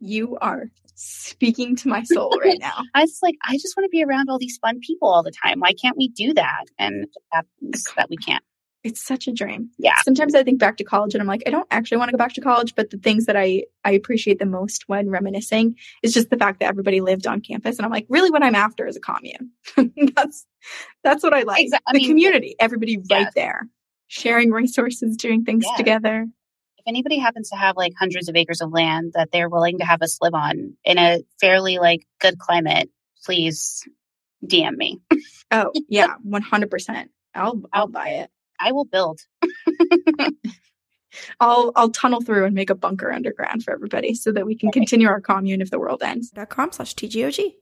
[0.00, 0.64] You are
[0.94, 2.82] speaking to my soul right now.
[2.94, 5.32] I was like, I just want to be around all these fun people all the
[5.32, 5.60] time.
[5.60, 6.64] Why can't we do that?
[6.78, 8.44] And it happens that we can't.
[8.86, 9.70] It's such a dream.
[9.78, 9.96] Yeah.
[10.04, 12.18] Sometimes I think back to college and I'm like, I don't actually want to go
[12.18, 15.74] back to college, but the things that I, I appreciate the most when reminiscing
[16.04, 17.78] is just the fact that everybody lived on campus.
[17.78, 19.50] And I'm like, really what I'm after is a commune.
[20.14, 20.46] that's,
[21.02, 21.66] that's what I like.
[21.66, 23.68] Exa- I the mean, community, everybody right there,
[24.06, 25.76] sharing resources, doing things Yeah.
[25.76, 26.26] together.
[26.78, 29.84] If anybody happens to have like hundreds of acres of land that they're willing to
[29.84, 32.88] have us live on in a fairly like good climate,
[33.24, 33.82] please
[34.46, 35.00] DM me.
[35.50, 37.08] Oh yeah, 100%.
[37.34, 38.30] I'll, I'll buy it.
[38.60, 39.20] I will build.
[41.40, 44.70] I'll, I'll tunnel through and make a bunker underground for everybody so that we can
[44.70, 46.30] continue our commune if the world ends.
[46.30, 47.54] Dot com slash TGOG.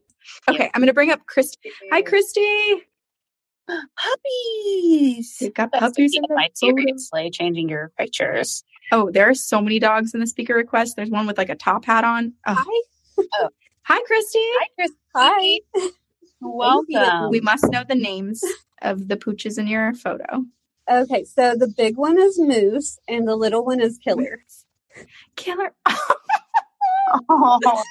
[0.49, 0.70] Okay.
[0.74, 1.70] I'm going to bring up Christy.
[1.92, 2.82] Hi, Christy.
[3.68, 5.38] Puppies.
[5.40, 6.76] We've got That's puppies in the the my photo.
[6.76, 8.64] seriously changing your pictures.
[8.92, 10.97] Oh, there are so many dogs in the speaker request.
[10.97, 12.32] There's one with like a top hat on.
[12.47, 12.55] Oh.
[12.57, 13.24] Hi.
[13.40, 13.49] Oh.
[13.84, 14.38] Hi, Christy.
[14.42, 14.90] Hi, Chris.
[15.14, 15.61] Hi.
[16.40, 17.30] Welcome.
[17.30, 18.42] We must know the names
[18.82, 20.45] of the pooches in your photo.
[20.89, 24.45] Okay, so the big one is Moose and the little one is Killer.
[25.37, 25.74] Killer.
[27.28, 27.82] Oh,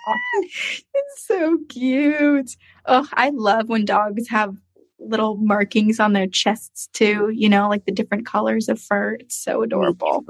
[0.94, 2.58] it's so cute.
[2.86, 4.58] Oh, I love when dogs have
[5.00, 9.16] little markings on their chests too, you know, like the different colors of fur.
[9.20, 10.26] It's so adorable.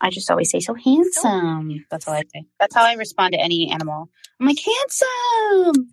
[0.00, 1.84] I just always say so handsome.
[1.90, 2.44] That's all I say.
[2.60, 4.10] That's how I respond to any animal.
[4.40, 5.90] I'm like handsome,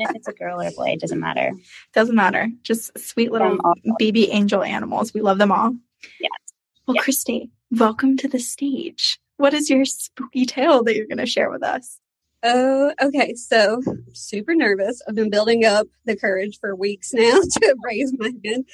[0.00, 0.90] even if it's a girl or a boy.
[0.90, 1.52] It doesn't matter.
[1.94, 2.48] Doesn't matter.
[2.62, 3.58] Just sweet little
[3.98, 5.12] baby angel animals.
[5.14, 5.74] We love them all.
[6.20, 6.30] Yes.
[6.86, 7.04] Well, Yes.
[7.04, 9.18] Christy, welcome to the stage.
[9.36, 11.98] What is your spooky tale that you're going to share with us?
[12.42, 13.34] Oh, okay.
[13.34, 13.82] So
[14.12, 15.02] super nervous.
[15.06, 18.64] I've been building up the courage for weeks now to raise my hand.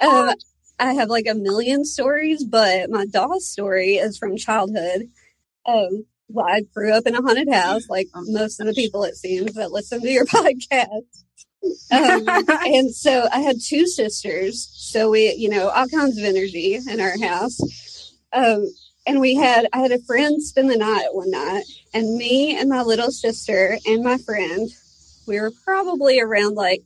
[0.00, 0.34] Uh,
[0.78, 5.08] I have like a million stories, but my doll story is from childhood.
[5.66, 9.16] Um, well, I grew up in a haunted house, like most of the people it
[9.16, 11.24] seems that listen to your podcast.
[11.90, 12.24] Um,
[12.66, 14.68] and so I had two sisters.
[14.72, 18.14] So we, you know, all kinds of energy in our house.
[18.32, 18.66] Um,
[19.06, 21.62] and we had, I had a friend spend the night one night,
[21.94, 24.68] and me and my little sister and my friend,
[25.28, 26.82] we were probably around like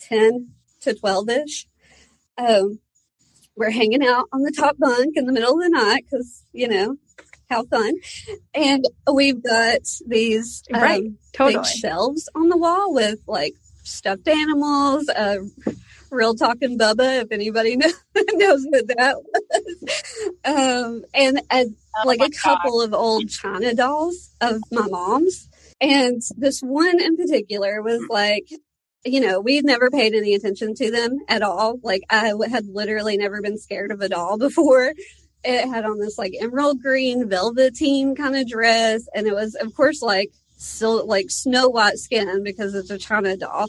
[0.00, 0.50] 10
[0.82, 1.66] to 12 ish.
[2.38, 2.78] Um,
[3.56, 6.68] we're hanging out on the top bunk in the middle of the night because, you
[6.68, 6.96] know,
[7.50, 7.94] how fun.
[8.54, 11.56] And we've got these um, Right, totally.
[11.56, 15.38] big shelves on the wall with like stuffed animals, uh,
[16.10, 17.76] real talking Bubba, if anybody
[18.34, 20.32] knows, what that was.
[20.44, 25.48] Um, and a, Oh like a couple of old China dolls of my mom's.
[25.80, 28.48] And this one in particular was like,
[29.04, 31.80] you know, we'd never paid any attention to them at all.
[31.82, 34.92] Like I had literally never been scared of a doll before.
[35.42, 39.08] It had on this like emerald green velveteen kind of dress.
[39.14, 43.36] And it was, of course, like still like snow white skin because it's a China
[43.36, 43.68] doll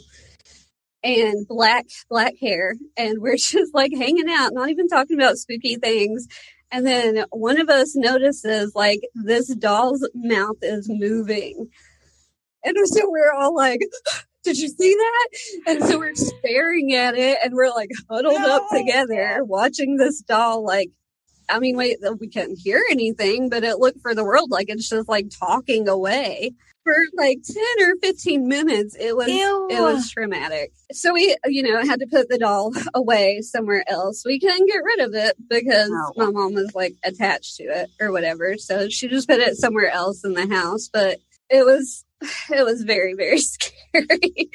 [1.02, 2.74] and black, black hair.
[2.96, 6.26] And we're just like hanging out, not even talking about spooky things.
[6.70, 11.68] And then one of us notices like this doll's mouth is moving.
[12.64, 13.80] And so we're all like,
[14.44, 15.28] did you see that?
[15.66, 18.56] And so we're staring at it and we're like huddled no.
[18.56, 20.90] up together watching this doll like
[21.52, 24.88] I mean, wait, we couldn't hear anything, but it looked for the world like it's
[24.88, 28.96] just like talking away for like 10 or 15 minutes.
[28.98, 29.68] It was, Ew.
[29.70, 30.72] it was traumatic.
[30.92, 34.22] So we, you know, had to put the doll away somewhere else.
[34.24, 36.12] We couldn't get rid of it because oh.
[36.16, 38.56] my mom was like attached to it or whatever.
[38.56, 41.18] So she just put it somewhere else in the house, but
[41.50, 42.04] it was,
[42.50, 44.50] it was very, very scary.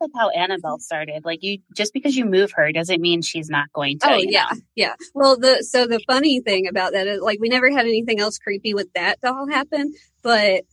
[0.00, 1.24] That's like how Annabelle started.
[1.24, 4.10] Like you, just because you move her doesn't mean she's not going to.
[4.10, 4.60] Oh yeah, know.
[4.74, 4.94] yeah.
[5.14, 8.38] Well, the so the funny thing about that is like we never had anything else
[8.38, 10.64] creepy with that doll happen, but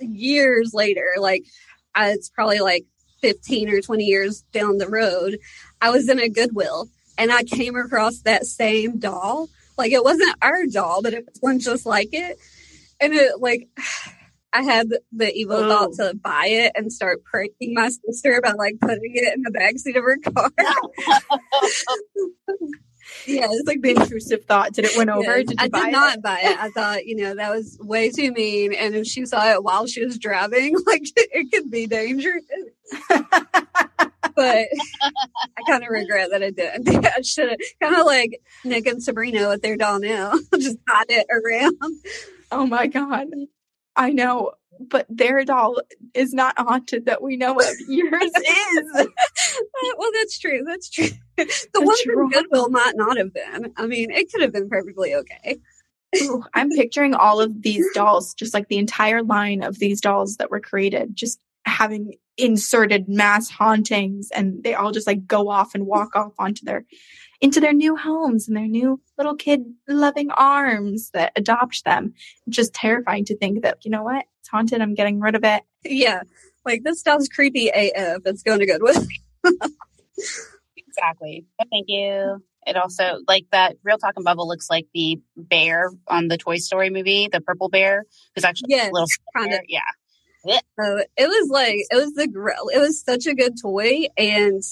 [0.00, 1.44] years later, like
[1.96, 2.84] it's probably like
[3.20, 5.38] fifteen or twenty years down the road,
[5.80, 9.48] I was in a Goodwill and I came across that same doll.
[9.76, 12.38] Like it wasn't our doll, but it was one just like it,
[13.00, 13.68] and it like
[14.52, 15.68] I had the evil oh.
[15.68, 19.50] thought to buy it and start pranking my sister about like putting it in the
[19.50, 20.50] backseat of her car.
[23.26, 24.72] yeah, it's like the intrusive thought.
[24.72, 25.38] Did it went over?
[25.38, 26.22] Yes, did I did not it?
[26.22, 26.58] buy it.
[26.58, 28.72] I thought, you know, that was way too mean.
[28.72, 32.44] And if she saw it while she was driving, like it could be dangerous.
[33.08, 33.20] but
[34.38, 36.88] I kind of regret that I didn't.
[37.06, 41.06] I should have kind of like Nick and Sabrina with their doll now, just hide
[41.10, 41.76] it around.
[42.50, 43.26] Oh my god.
[43.98, 45.76] I know, but their doll
[46.14, 47.66] is not haunted that we know of.
[47.88, 49.08] Yours is.
[49.98, 50.62] well, that's true.
[50.64, 51.08] That's true.
[51.36, 53.72] The one from Goodwill might not have been.
[53.76, 55.58] I mean, it could have been perfectly okay.
[56.22, 60.38] Ooh, I'm picturing all of these dolls, just like the entire line of these dolls
[60.38, 65.74] that were created, just having inserted mass hauntings and they all just like go off
[65.74, 66.84] and walk off onto their
[67.40, 72.14] into their new homes and their new little kid loving arms that adopt them.
[72.46, 74.24] It's just terrifying to think that, you know what?
[74.40, 74.80] It's haunted.
[74.80, 75.62] I'm getting rid of it.
[75.84, 76.22] Yeah.
[76.64, 78.22] Like this sounds creepy AF.
[78.24, 79.06] It's going to Goodwill.
[80.76, 81.46] exactly.
[81.70, 82.42] Thank you.
[82.66, 86.90] It also like that real talking Bubba looks like the bear on the Toy Story
[86.90, 89.80] movie, the purple bear, who's actually yes, a little kind of yeah.
[90.44, 92.28] So it was like it was the
[92.74, 94.62] it was such a good toy, and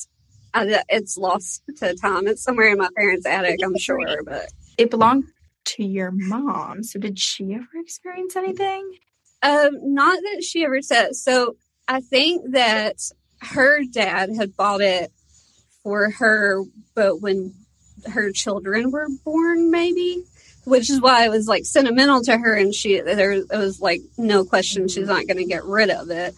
[0.55, 2.27] I, it's lost to time.
[2.27, 5.25] It's somewhere in my parents' attic, I'm sure, but it belonged
[5.67, 6.83] to your mom.
[6.83, 8.99] So did she ever experience anything?
[9.43, 11.15] Um, not that she ever said.
[11.15, 11.57] So
[11.89, 12.97] I think that
[13.41, 15.13] her dad had bought it
[15.83, 17.55] for her, but when
[18.07, 20.25] her children were born, maybe,
[20.65, 24.01] which is why it was like sentimental to her, and she there it was like
[24.19, 26.35] no question she's not going to get rid of it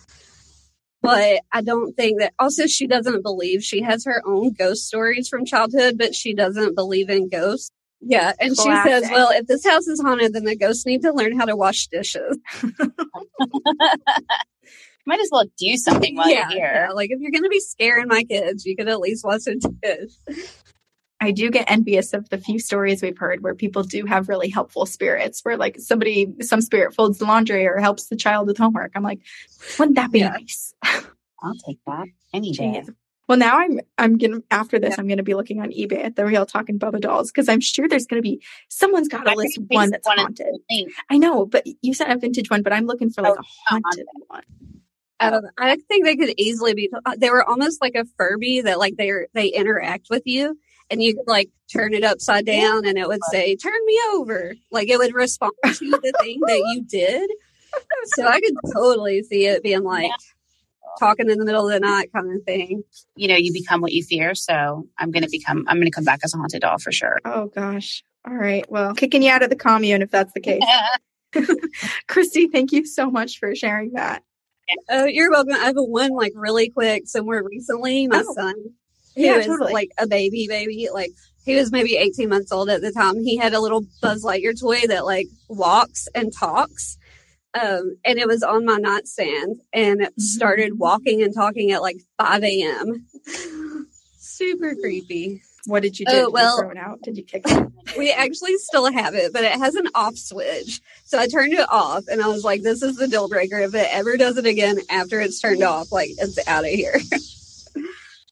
[1.02, 5.28] but I don't think that also she doesn't believe she has her own ghost stories
[5.28, 7.70] from childhood, but she doesn't believe in ghosts.
[8.00, 8.32] Yeah.
[8.38, 8.82] And Classic.
[8.84, 11.44] she says, well, if this house is haunted, then the ghosts need to learn how
[11.44, 12.38] to wash dishes.
[15.06, 16.86] Might as well do something while yeah, you're here.
[16.88, 16.92] Yeah.
[16.92, 19.54] Like if you're going to be scaring my kids, you could at least wash a
[19.54, 20.12] dish.
[21.20, 24.48] I do get envious of the few stories we've heard where people do have really
[24.48, 28.58] helpful spirits, where like somebody, some spirit folds the laundry or helps the child with
[28.58, 28.92] homework.
[28.94, 29.20] I'm like,
[29.78, 30.30] wouldn't that be yeah.
[30.30, 30.74] nice?
[31.42, 32.84] I'll take that any day.
[33.28, 34.96] Well, now I'm I'm gonna after this yeah.
[34.98, 37.86] I'm gonna be looking on eBay at the Real Talking Bubba dolls because I'm sure
[37.86, 40.56] there's gonna be someone's got to list one that's one haunted.
[41.10, 43.44] I know, but you said a vintage one, but I'm looking for like oh, a
[43.66, 44.42] haunted one.
[45.20, 46.90] Um, I think they could easily be.
[47.18, 50.58] They were almost like a Furby that like they they interact with you,
[50.90, 54.54] and you could like turn it upside down and it would say, turn me over.
[54.70, 57.30] Like it would respond to the thing that you did.
[58.16, 60.10] So I could totally see it being like
[60.98, 62.82] talking in the middle of the night kind of thing.
[63.14, 64.34] You know, you become what you fear.
[64.34, 66.92] So I'm going to become, I'm going to come back as a haunted doll for
[66.92, 67.20] sure.
[67.24, 68.02] Oh gosh.
[68.26, 68.68] All right.
[68.70, 70.62] Well, kicking you out of the commune if that's the case.
[72.08, 74.22] Christy, thank you so much for sharing that.
[74.88, 75.54] Oh, you're welcome.
[75.54, 77.06] I have a one like really quick.
[77.06, 78.34] So more recently, my oh.
[78.34, 78.70] son he
[79.26, 79.72] yeah, was totally.
[79.72, 80.88] like a baby baby.
[80.92, 81.10] Like
[81.44, 83.22] he was maybe 18 months old at the time.
[83.24, 86.98] He had a little Buzz Lightyear toy that like walks and talks.
[87.54, 90.80] Um, and it was on my nightstand and it started mm-hmm.
[90.80, 93.06] walking and talking at like 5 a.m.
[94.18, 95.42] Super creepy.
[95.64, 96.12] What did you do?
[96.14, 97.02] Oh, well, did you out?
[97.02, 97.72] Did you kick it?
[97.98, 100.80] we actually still have it, but it has an off switch.
[101.04, 103.58] So I turned it off and I was like, this is the deal breaker.
[103.58, 107.00] If it ever does it again after it's turned off, like it's out of here.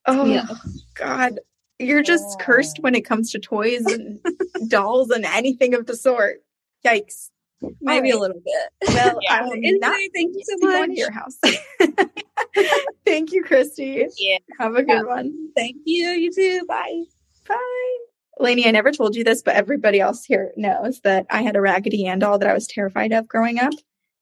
[0.07, 0.47] Oh yeah.
[0.95, 1.41] God.
[1.79, 2.37] You're just oh.
[2.45, 4.19] cursed when it comes to toys and
[4.69, 6.43] dolls and anything of the sort.
[6.85, 7.31] Yikes.
[7.81, 8.15] Maybe right.
[8.15, 8.95] a little bit.
[8.95, 9.35] Well, yeah.
[9.35, 10.73] I um, will not thank you so much.
[10.73, 11.39] Going to your house.
[13.07, 14.07] thank you, Christy.
[14.19, 14.39] Yeah.
[14.59, 15.51] Have a good one.
[15.57, 16.09] Thank you.
[16.09, 16.65] You too.
[16.67, 17.05] Bye.
[17.49, 17.97] Bye.
[18.39, 21.61] Lainey, I never told you this, but everybody else here knows that I had a
[21.61, 23.73] Raggedy Ann doll that I was terrified of growing up.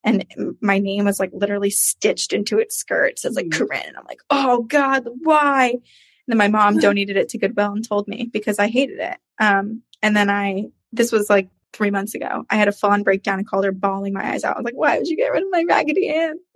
[0.05, 0.27] And
[0.61, 3.13] my name was like literally stitched into its skirt.
[3.13, 3.65] It says like Mm-hmm.
[3.65, 3.95] Corinne.
[3.99, 5.71] I'm like, oh God, why?
[5.71, 5.81] And
[6.27, 9.17] then my mom donated it to Goodwill and told me because I hated it.
[9.41, 12.45] Um, and then I, this was like three months ago.
[12.51, 14.57] I had a full on breakdown and called her bawling my eyes out.
[14.57, 16.37] I was like, why would you get rid of my Raggedy Ann?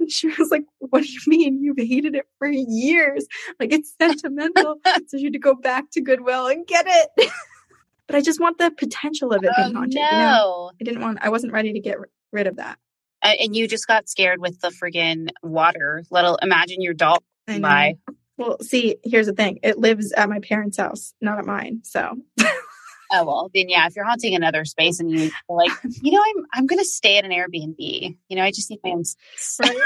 [0.00, 1.62] And she was like, what do you mean?
[1.62, 3.26] You've hated it for years.
[3.60, 4.76] Like it's sentimental.
[5.08, 7.30] so you had to go back to Goodwill and get it.
[8.06, 9.96] but I just want the potential of it being Oh, haunted.
[9.96, 10.00] no.
[10.02, 10.70] You know?
[10.80, 11.98] I didn't want, I wasn't ready to get
[12.32, 12.78] rid of that.
[13.22, 16.02] And you just got scared with the friggin' water.
[16.10, 17.96] Let imagine your dog by.
[18.38, 19.58] Well, see, here's the thing.
[19.62, 21.80] It lives at my parents' house, not at mine.
[21.84, 22.16] So
[23.12, 23.86] Oh well, then yeah.
[23.86, 25.72] If you're haunting another space and you like,
[26.02, 28.16] you know, I'm I'm gonna stay at an Airbnb.
[28.28, 29.76] You know, I just need my own space.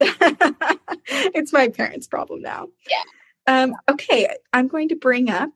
[0.00, 2.68] it's my parents' problem now.
[2.88, 3.02] Yeah.
[3.46, 5.50] Um, okay, I'm going to bring up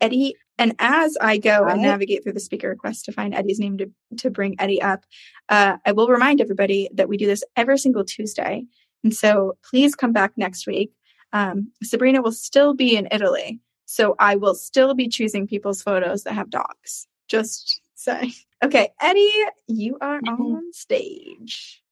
[0.00, 3.78] Eddie, and as I go and navigate through the speaker request to find Eddie's name
[3.78, 5.04] to to bring Eddie up,
[5.48, 8.64] uh, I will remind everybody that we do this every single Tuesday,
[9.04, 10.92] and so please come back next week.
[11.32, 16.24] Um, Sabrina will still be in Italy, so I will still be choosing people's photos
[16.24, 17.06] that have dogs.
[17.28, 18.32] Just say,
[18.64, 21.82] okay, Eddie, you are on stage.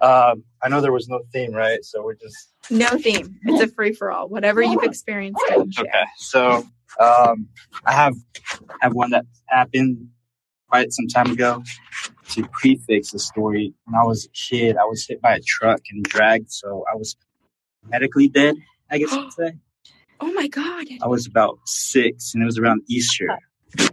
[0.00, 1.84] Um, I know there was no theme, right?
[1.84, 3.38] So we're just No theme.
[3.44, 4.28] It's a free for all.
[4.28, 6.04] Whatever you've experienced, you okay.
[6.18, 6.66] So
[7.00, 7.48] um,
[7.86, 8.14] I have
[8.80, 10.08] have one that happened
[10.68, 11.62] quite some time ago.
[12.30, 15.80] To prefix the story, when I was a kid, I was hit by a truck
[15.90, 17.16] and dragged, so I was
[17.86, 18.56] medically dead.
[18.90, 19.52] I guess you'd say.
[20.20, 20.86] Oh my god.
[21.02, 23.28] I was about six, and it was around Easter.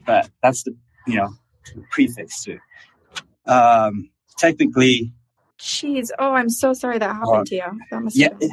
[0.05, 0.75] But that's the
[1.07, 1.33] you know
[1.75, 3.49] the prefix to it.
[3.49, 5.13] Um, technically,
[5.61, 6.09] Jeez.
[6.17, 7.79] Oh, I'm so sorry that happened to you.
[7.91, 8.51] That must yeah, have been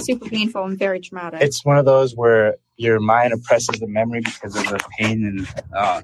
[0.00, 1.40] super painful and very traumatic.
[1.40, 5.48] it's one of those where your mind oppresses the memory because of the pain and
[5.74, 6.02] uh,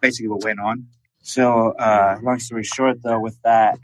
[0.00, 0.86] basically what went on.
[1.22, 3.78] So, uh, long story short, though, with that,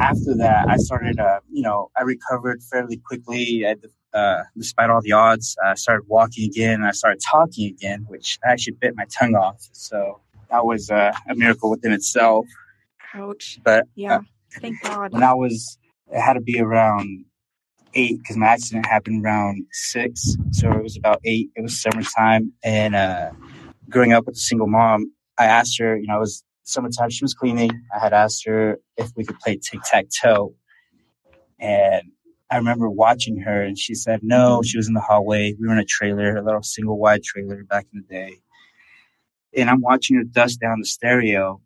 [0.00, 3.66] after that, I started, uh, you know, I recovered fairly quickly.
[3.66, 3.76] I,
[4.16, 6.74] uh, despite all the odds, I started walking again.
[6.80, 9.68] And I started talking again, which I actually bit my tongue off.
[9.72, 12.46] So that was uh, a miracle within itself.
[13.14, 13.60] Ouch.
[13.62, 14.20] But Yeah.
[14.60, 15.12] Thank God.
[15.12, 15.78] when I was,
[16.12, 17.24] it had to be around
[17.94, 20.36] eight because my accident happened around six.
[20.52, 21.50] So it was about eight.
[21.56, 22.52] It was summertime.
[22.62, 23.30] And uh,
[23.88, 27.10] growing up with a single mom, I asked her, you know, it was summertime.
[27.10, 27.70] She was cleaning.
[27.94, 30.54] I had asked her if we could play tic tac toe.
[31.58, 32.04] And
[32.50, 34.62] I remember watching her and she said no.
[34.62, 35.54] She was in the hallway.
[35.58, 38.34] We were in a trailer, a little single wide trailer back in the day.
[39.56, 41.60] And I'm watching her dust down the stereo.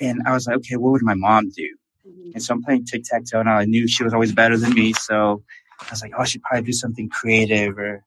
[0.00, 1.68] And I was like, okay, what would my mom do?
[2.04, 4.74] And so I'm playing tic tac toe, and I knew she was always better than
[4.74, 4.92] me.
[4.92, 5.42] So
[5.80, 8.04] I was like, oh, she'd probably do something creative or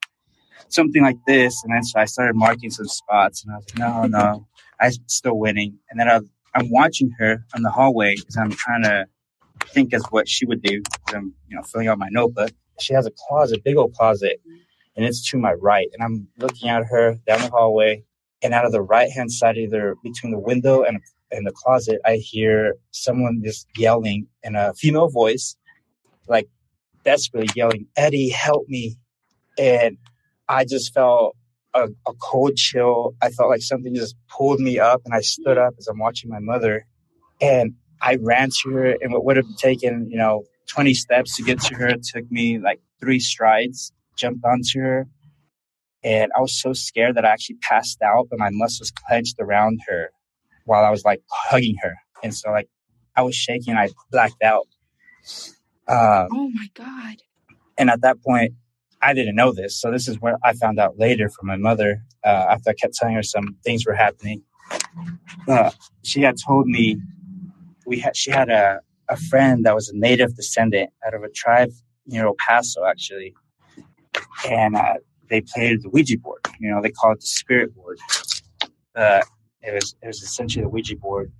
[0.69, 1.63] something like this.
[1.63, 4.47] And then so I started marking some spots, and I was like, no, no,
[4.79, 5.77] I'm still winning.
[5.89, 6.19] And then I,
[6.55, 9.05] I'm watching her in the hallway because I'm trying to
[9.67, 10.81] think as what she would do.
[11.13, 12.51] I'm, you know, filling out my notebook.
[12.79, 14.41] She has a closet, big old closet,
[14.95, 15.87] and it's to my right.
[15.93, 18.03] And I'm looking at her down the hallway,
[18.41, 20.99] and out of the right hand side, either between the window and
[21.35, 25.55] in the closet, I hear someone just yelling in a female voice,
[26.27, 26.47] like
[27.03, 28.95] desperately yelling, Eddie, help me.
[29.57, 29.97] And
[30.47, 31.35] I just felt
[31.73, 33.15] a, a cold chill.
[33.21, 36.29] I felt like something just pulled me up, and I stood up as I'm watching
[36.29, 36.85] my mother.
[37.41, 41.43] And I ran to her, and what would have taken, you know, 20 steps to
[41.43, 45.07] get to her took me like three strides, jumped onto her.
[46.03, 49.79] And I was so scared that I actually passed out, but my muscles clenched around
[49.87, 50.11] her
[50.65, 51.95] while I was like hugging her.
[52.23, 52.69] And so like
[53.15, 54.67] I was shaking, I blacked out.
[55.87, 57.17] Um, oh my God.
[57.77, 58.53] and at that point,
[59.01, 59.79] I didn't know this.
[59.79, 62.95] So this is where I found out later from my mother uh, after I kept
[62.95, 64.43] telling her some things were happening.
[65.47, 65.71] Uh,
[66.03, 66.97] she had told me
[67.85, 71.29] we had she had a, a friend that was a native descendant out of a
[71.29, 71.69] tribe
[72.07, 73.35] near El Paso actually,
[74.49, 74.95] and uh,
[75.29, 76.39] they played the Ouija board.
[76.59, 77.99] You know, they call it the spirit board.
[78.95, 79.21] Uh,
[79.65, 81.31] it was it was essentially the Ouija board,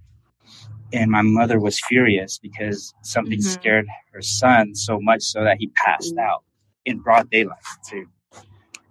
[0.93, 3.43] and my mother was furious because something Mhm.
[3.43, 6.43] scared her son so much so that he passed out
[6.85, 7.57] in broad daylight
[7.89, 8.05] too.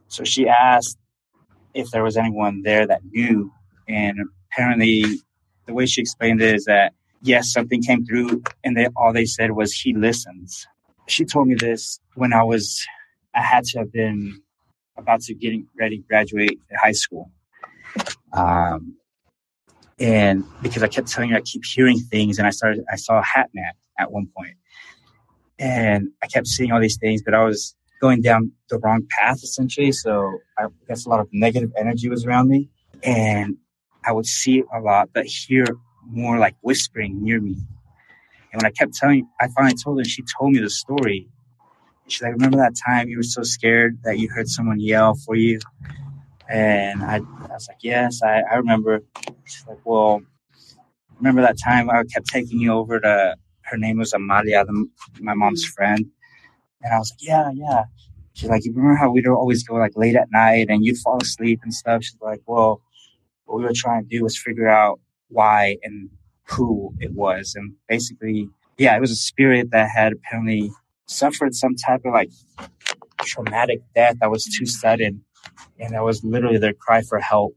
[0.08, 0.98] So she asked
[1.74, 3.52] if there was anyone there that knew,
[3.88, 4.18] and
[4.52, 5.04] apparently
[5.66, 9.24] the way she explained it is that yes, something came through, and they all they
[9.26, 10.66] said was he listens.
[11.08, 12.86] She told me this when I was
[13.34, 14.40] I had to have been
[14.96, 17.30] about to getting ready to graduate high school.
[18.32, 18.96] Um,
[19.98, 23.18] and because I kept telling her I keep hearing things, and I started I saw
[23.18, 24.56] a hat man at one point,
[25.58, 29.42] and I kept seeing all these things, but I was going down the wrong path
[29.42, 29.92] essentially.
[29.92, 32.68] So I guess a lot of negative energy was around me
[33.02, 33.56] and
[34.04, 35.64] I would see it a lot, but hear
[36.06, 37.54] more like whispering near me.
[38.52, 41.28] And when I kept telling, I finally told her, she told me the story.
[42.06, 45.34] She's like, remember that time you were so scared that you heard someone yell for
[45.34, 45.58] you?
[46.48, 49.00] And I, I was like, yes, I, I remember.
[49.44, 50.22] She's like, well,
[51.18, 54.86] remember that time I kept taking you over to, her name was Amalia, the,
[55.20, 55.72] my mom's mm-hmm.
[55.72, 56.06] friend.
[56.82, 57.84] And I was like, yeah, yeah.
[58.34, 61.18] She's like, you remember how we'd always go like late at night and you'd fall
[61.22, 62.02] asleep and stuff?
[62.02, 62.82] She's like, well,
[63.44, 66.10] what we were trying to do was figure out why and
[66.48, 67.54] who it was.
[67.56, 70.70] And basically, yeah, it was a spirit that had apparently
[71.06, 72.30] suffered some type of like
[73.20, 75.24] traumatic death that was too sudden.
[75.78, 77.56] And that was literally their cry for help.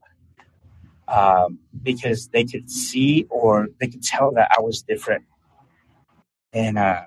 [1.07, 5.23] Um, because they could see or they could tell that I was different.
[6.51, 7.03] And uh,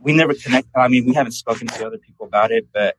[0.00, 0.70] we never connected.
[0.74, 2.96] I mean, we haven't spoken to other people about it, but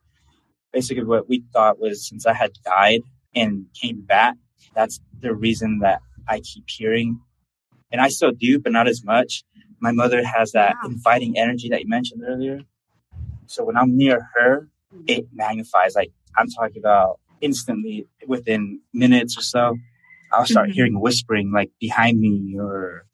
[0.71, 3.01] basically what we thought was since I had died
[3.35, 4.35] and came back,
[4.75, 7.19] that's the reason that I keep hearing.
[7.91, 9.43] And I still do, but not as much.
[9.79, 10.89] My mother has that wow.
[10.89, 12.61] inviting energy that you mentioned earlier.
[13.45, 14.67] So when I'm near her,
[15.07, 15.95] it magnifies.
[15.95, 19.77] Like I'm talking about instantly within minutes or so,
[20.31, 20.73] I'll start mm-hmm.
[20.73, 23.05] hearing whispering like behind me or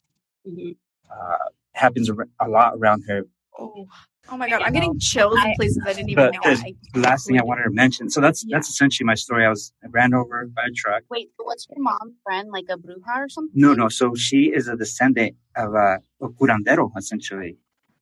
[0.47, 0.71] mm-hmm.
[1.11, 3.23] uh, happens a lot around her.
[3.57, 3.88] Oh,
[4.32, 6.55] Oh my god, I'm getting chills in places I didn't even know.
[6.93, 8.09] The last thing I wanted to mention.
[8.09, 8.57] So that's yeah.
[8.57, 9.45] that's essentially my story.
[9.45, 11.03] I was ran over by a truck.
[11.09, 12.49] Wait, what's your mom's friend?
[12.51, 13.59] Like a bruja or something?
[13.59, 13.89] No, no.
[13.89, 17.57] So she is a descendant of a, a curandero, essentially.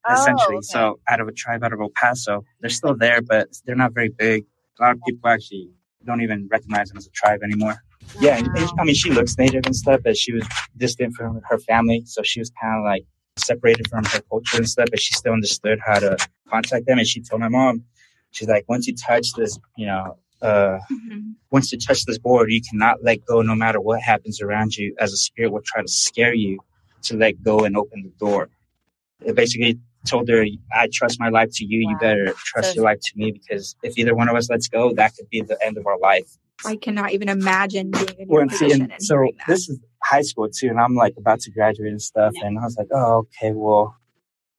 [0.05, 0.61] Oh, essentially, okay.
[0.63, 3.93] so out of a tribe out of El Paso, they're still there, but they're not
[3.93, 4.45] very big.
[4.79, 5.69] A lot of people actually
[6.07, 7.75] don't even recognize them as a tribe anymore.
[8.15, 8.21] Wow.
[8.21, 11.41] Yeah, and, and, I mean, she looks native and stuff, but she was distant from
[11.49, 13.05] her family, so she was kind of like
[13.37, 16.17] separated from her culture and stuff, but she still understood how to
[16.49, 16.97] contact them.
[16.97, 17.83] And she told my mom,
[18.31, 21.31] she's like, once you touch this, you know, uh, mm-hmm.
[21.51, 24.95] once you touch this board, you cannot let go no matter what happens around you,
[24.99, 26.59] as a spirit will try to scare you
[27.03, 28.49] to let go and open the door.
[29.25, 31.85] It basically told her, I trust my life to you.
[31.85, 31.91] Wow.
[31.91, 34.67] You better trust so, your life to me because if either one of us lets
[34.67, 36.29] go, that could be the end of our life.
[36.65, 38.91] I cannot even imagine being in your position.
[38.91, 42.33] And so this is high school too, and I'm like about to graduate and stuff,
[42.35, 42.47] yeah.
[42.47, 43.95] and I was like, oh, okay, well,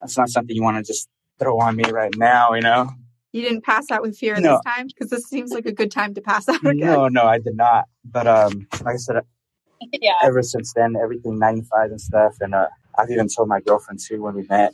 [0.00, 1.08] that's not something you want to just
[1.38, 2.90] throw on me right now, you know.
[3.32, 4.54] You didn't pass out with fear no.
[4.54, 6.78] this time because this seems like a good time to pass out again.
[6.78, 7.84] No, no, I did not.
[8.04, 9.22] But um, like I said,
[9.92, 10.14] yeah.
[10.22, 12.68] ever since then, everything magnified and stuff, and uh,
[12.98, 14.72] I've even told my girlfriend too when we met,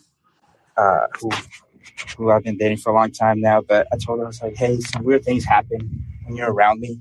[0.77, 1.31] uh, who
[2.17, 3.61] who I've been dating for a long time now.
[3.61, 6.81] But I told her I was like, hey, some weird things happen when you're around
[6.81, 7.01] me,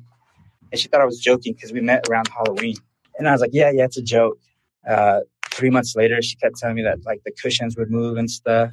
[0.72, 2.76] and she thought I was joking because we met around Halloween.
[3.18, 4.40] And I was like, yeah, yeah, it's a joke.
[4.88, 5.20] Uh,
[5.52, 8.72] three months later, she kept telling me that like the cushions would move and stuff.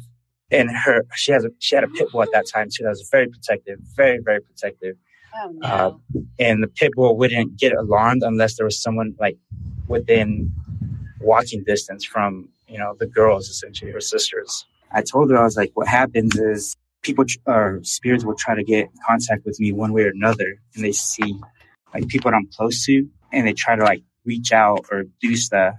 [0.50, 2.82] And her, she has a, she had a pit bull at that time too.
[2.82, 4.96] That was very protective, very, very protective.
[5.36, 5.68] Oh, no.
[5.68, 5.92] uh,
[6.40, 9.38] and the pit bull wouldn't get alarmed unless there was someone like
[9.86, 10.50] within
[11.20, 14.66] walking distance from, you know, the girls, essentially her sisters.
[14.92, 18.64] I told her, I was like, what happens is people or spirits will try to
[18.64, 20.56] get in contact with me one way or another.
[20.74, 21.38] And they see
[21.94, 25.36] like people that I'm close to and they try to like reach out or do
[25.36, 25.74] stuff.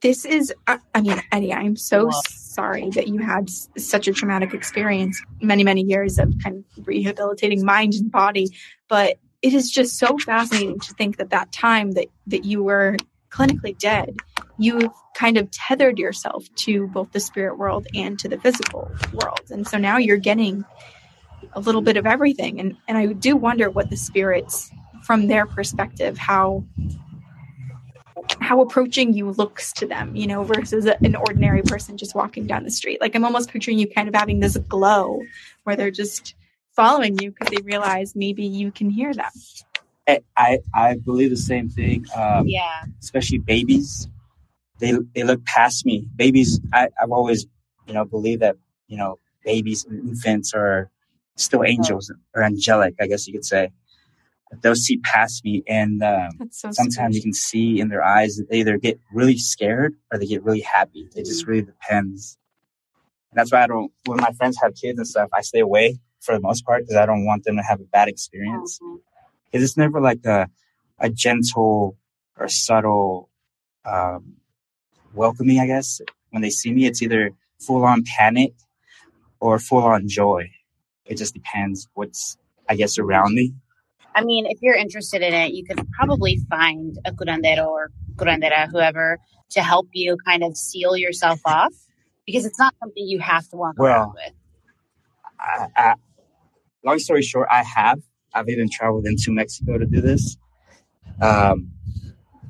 [0.00, 3.48] This is, uh, I mean, Eddie, I'm so sorry that you had
[3.78, 8.48] such a traumatic experience, many, many years of kind of rehabilitating mind and body.
[8.88, 12.96] But it is just so fascinating to think that that time that, that you were
[13.30, 14.16] clinically dead,
[14.58, 19.42] you kind of tethered yourself to both the spirit world and to the physical world.
[19.50, 20.64] And so now you're getting
[21.52, 22.60] a little bit of everything.
[22.60, 24.70] And, and I do wonder what the spirits,
[25.02, 26.64] from their perspective, how
[28.40, 32.64] how approaching you looks to them, you know, versus an ordinary person just walking down
[32.64, 33.00] the street.
[33.00, 35.20] Like I'm almost picturing you kind of having this glow
[35.64, 36.34] where they're just
[36.74, 39.30] following you because they realize maybe you can hear them.
[40.36, 42.04] I, I believe the same thing.
[42.16, 42.84] Um, yeah.
[43.00, 44.08] Especially babies,
[44.78, 46.06] they they look past me.
[46.16, 47.46] Babies, I, I've always
[47.86, 48.56] you know believed that
[48.88, 50.90] you know babies and infants are
[51.36, 53.70] still angels or angelic, I guess you could say
[54.62, 57.16] they'll see past me and um, so sometimes sweet.
[57.16, 60.42] you can see in their eyes that they either get really scared or they get
[60.44, 62.38] really happy it just really depends
[63.30, 65.98] and that's why i don't when my friends have kids and stuff i stay away
[66.20, 68.96] for the most part because i don't want them to have a bad experience mm-hmm.
[69.52, 70.48] it's never like a,
[70.98, 71.96] a gentle
[72.38, 73.28] or subtle
[73.84, 74.34] um,
[75.14, 76.00] welcoming i guess
[76.30, 78.52] when they see me it's either full on panic
[79.40, 80.48] or full on joy
[81.06, 82.36] it just depends what's
[82.68, 83.54] i guess around me
[84.16, 88.68] I mean, if you're interested in it, you could probably find a curandero or curandera,
[88.70, 89.18] whoever,
[89.50, 91.72] to help you kind of seal yourself off
[92.26, 94.32] because it's not something you have to walk well, around with.
[95.40, 95.94] I, I,
[96.84, 98.00] long story short, I have.
[98.32, 100.36] I've even traveled into Mexico to do this.
[101.20, 101.70] Um,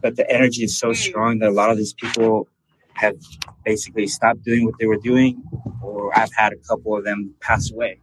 [0.00, 2.48] but the energy is so strong that a lot of these people
[2.94, 3.16] have
[3.64, 5.42] basically stopped doing what they were doing,
[5.82, 8.00] or I've had a couple of them pass away.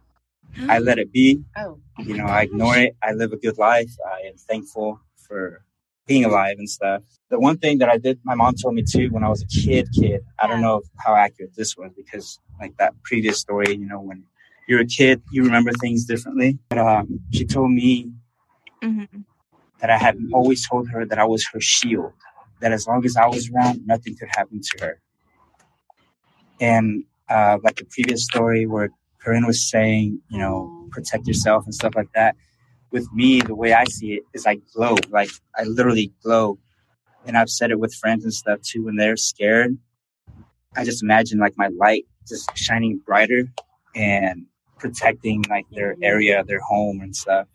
[0.68, 1.42] I let it be.
[1.56, 1.78] Oh.
[1.98, 2.96] You know, I ignore it.
[3.02, 3.90] I live a good life.
[4.06, 5.64] I am thankful for
[6.06, 7.02] being alive and stuff.
[7.30, 9.46] The one thing that I did, my mom told me too when I was a
[9.46, 13.86] kid, kid, I don't know how accurate this was because like that previous story, you
[13.86, 14.24] know, when
[14.66, 16.58] you're a kid, you remember things differently.
[16.70, 18.10] But um, she told me
[18.82, 19.20] Mm-hmm.
[19.80, 22.12] that I had always told her that I was her shield,
[22.62, 25.00] that as long as I was around, nothing could happen to her.
[26.60, 28.90] And uh, like the previous story where
[29.22, 32.36] Corinne was saying, you know, protect yourself and stuff like that.
[32.90, 36.58] With me, the way I see it is I glow, like I literally glow.
[37.24, 38.84] And I've said it with friends and stuff too.
[38.84, 39.76] When they're scared,
[40.76, 43.44] I just imagine like my light just shining brighter
[43.94, 44.46] and
[44.78, 47.48] protecting like their area, their home and stuff.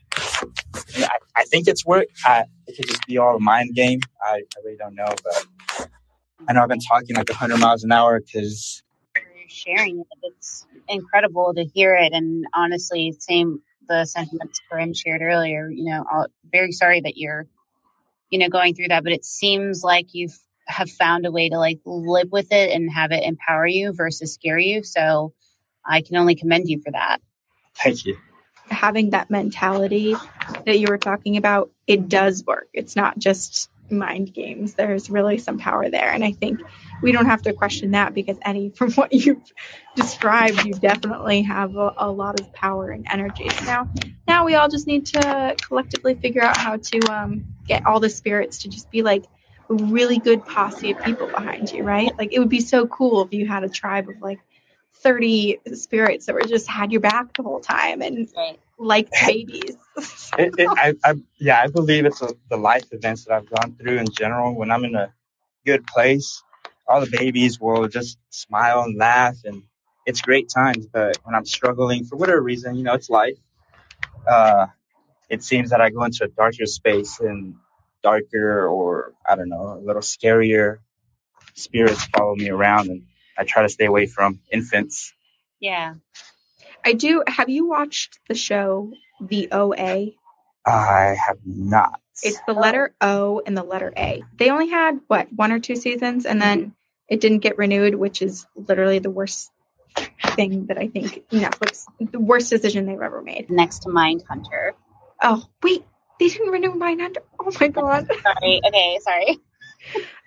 [0.97, 2.07] I, I think it's work.
[2.25, 3.99] I, it could just be all a mind game.
[4.21, 5.89] I, I really don't know, but
[6.47, 8.83] I know I've been talking like 100 miles an hour because
[9.49, 10.07] sharing it.
[10.23, 12.13] It's incredible to hear it.
[12.13, 15.69] And honestly, same the sentiments Corinne shared earlier.
[15.69, 17.47] You know, i very sorry that you're,
[18.29, 19.03] you know, going through that.
[19.03, 22.91] But it seems like you've have found a way to like live with it and
[22.91, 24.83] have it empower you versus scare you.
[24.83, 25.33] So
[25.85, 27.19] I can only commend you for that.
[27.75, 28.17] thank you.
[28.69, 30.15] Having that mentality
[30.65, 32.67] that you were talking about, it does work.
[32.73, 34.73] It's not just mind games.
[34.73, 36.11] There's really some power there.
[36.11, 36.61] And I think
[37.01, 39.51] we don't have to question that because Eddie, from what you've
[39.95, 43.49] described, you definitely have a, a lot of power and energy.
[43.65, 43.89] Now,
[44.27, 48.09] now we all just need to collectively figure out how to um, get all the
[48.09, 49.23] spirits to just be like
[49.69, 52.11] a really good posse of people behind you, right?
[52.17, 54.39] Like it would be so cool if you had a tribe of like
[55.07, 58.27] 30 spirits that were just had your back the whole time and
[58.77, 59.77] like babies.
[60.37, 63.77] It, it, I, I, yeah, I believe it's a, the life events that I've gone
[63.79, 64.53] through in general.
[64.53, 65.13] When I'm in a
[65.65, 66.43] good place,
[66.85, 69.63] all the babies will just smile and laugh, and
[70.05, 70.87] it's great times.
[70.87, 73.37] But when I'm struggling for whatever reason, you know, it's life.
[74.27, 74.67] Uh,
[75.29, 77.55] it seems that I go into a darker space and
[78.03, 80.79] darker, or I don't know, a little scarier
[81.53, 83.03] spirits follow me around, and
[83.37, 85.13] I try to stay away from infants.
[85.59, 85.95] Yeah.
[86.85, 87.23] I do.
[87.27, 90.11] Have you watched the show The OA?
[90.65, 91.99] I have not.
[92.23, 94.23] It's the letter O and the letter A.
[94.37, 96.69] They only had what one or two seasons, and then mm-hmm.
[97.09, 99.51] it didn't get renewed, which is literally the worst
[100.35, 103.49] thing that I think Netflix, the worst decision they've ever made.
[103.49, 104.71] Next to Mindhunter.
[105.21, 105.85] Oh wait,
[106.19, 107.21] they didn't renew Mindhunter.
[107.39, 108.07] Oh my god.
[108.23, 108.61] Sorry.
[108.65, 108.99] Okay.
[109.01, 109.37] Sorry.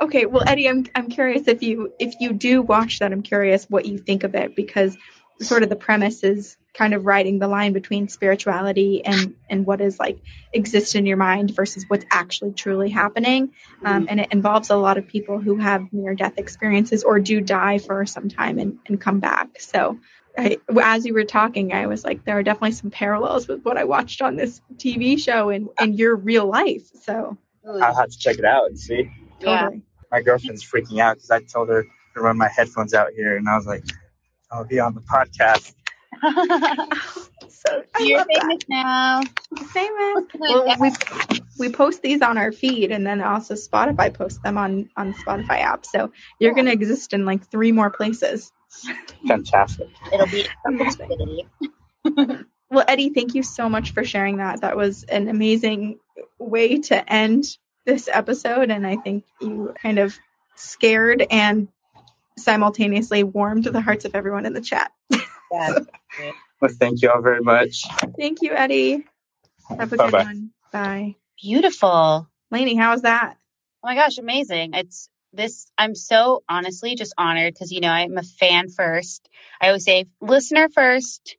[0.00, 3.66] Okay, well, Eddie, I'm I'm curious if you if you do watch that, I'm curious
[3.68, 4.96] what you think of it because
[5.40, 9.80] sort of the premise is kind of riding the line between spirituality and and what
[9.80, 10.20] is like
[10.52, 13.52] exists in your mind versus what's actually truly happening,
[13.84, 17.40] um, and it involves a lot of people who have near death experiences or do
[17.40, 19.60] die for some time and and come back.
[19.60, 19.98] So.
[20.38, 23.76] I, as you were talking, I was like, there are definitely some parallels with what
[23.76, 26.88] I watched on this TV show and, and your real life.
[27.02, 27.36] So,
[27.66, 29.10] I'll have to check it out and see.
[29.40, 29.82] Totally.
[30.10, 31.84] My girlfriend's freaking out because I told her
[32.14, 33.84] to run my headphones out here, and I was like,
[34.50, 35.74] "I'll be on the podcast."
[37.48, 38.40] So You're love that.
[38.40, 39.20] famous now.
[39.66, 40.24] famous.
[40.38, 40.92] Well, we
[41.58, 45.18] we post these on our feed, and then also Spotify posts them on on the
[45.18, 45.84] Spotify app.
[45.84, 48.50] So you're gonna exist in like three more places.
[49.28, 49.88] Fantastic.
[50.12, 51.48] It'll be Amazing.
[52.70, 54.62] Well, Eddie, thank you so much for sharing that.
[54.62, 55.98] That was an amazing
[56.38, 57.44] way to end
[57.84, 60.18] this episode, and I think you kind of
[60.56, 61.68] scared and
[62.36, 64.92] simultaneously warmed the hearts of everyone in the chat.
[65.52, 65.78] Yeah.
[66.60, 67.84] Well, thank you all very much.
[68.18, 69.06] Thank you, Eddie.
[69.70, 70.24] Have a good Bye-bye.
[70.24, 70.50] one.
[70.70, 71.16] Bye.
[71.40, 72.28] Beautiful.
[72.50, 73.38] Laney, how was that?
[73.82, 74.72] Oh my gosh, amazing.
[74.74, 79.26] It's this, I'm so honestly just honored because, you know, I'm a fan first.
[79.58, 81.36] I always say listener first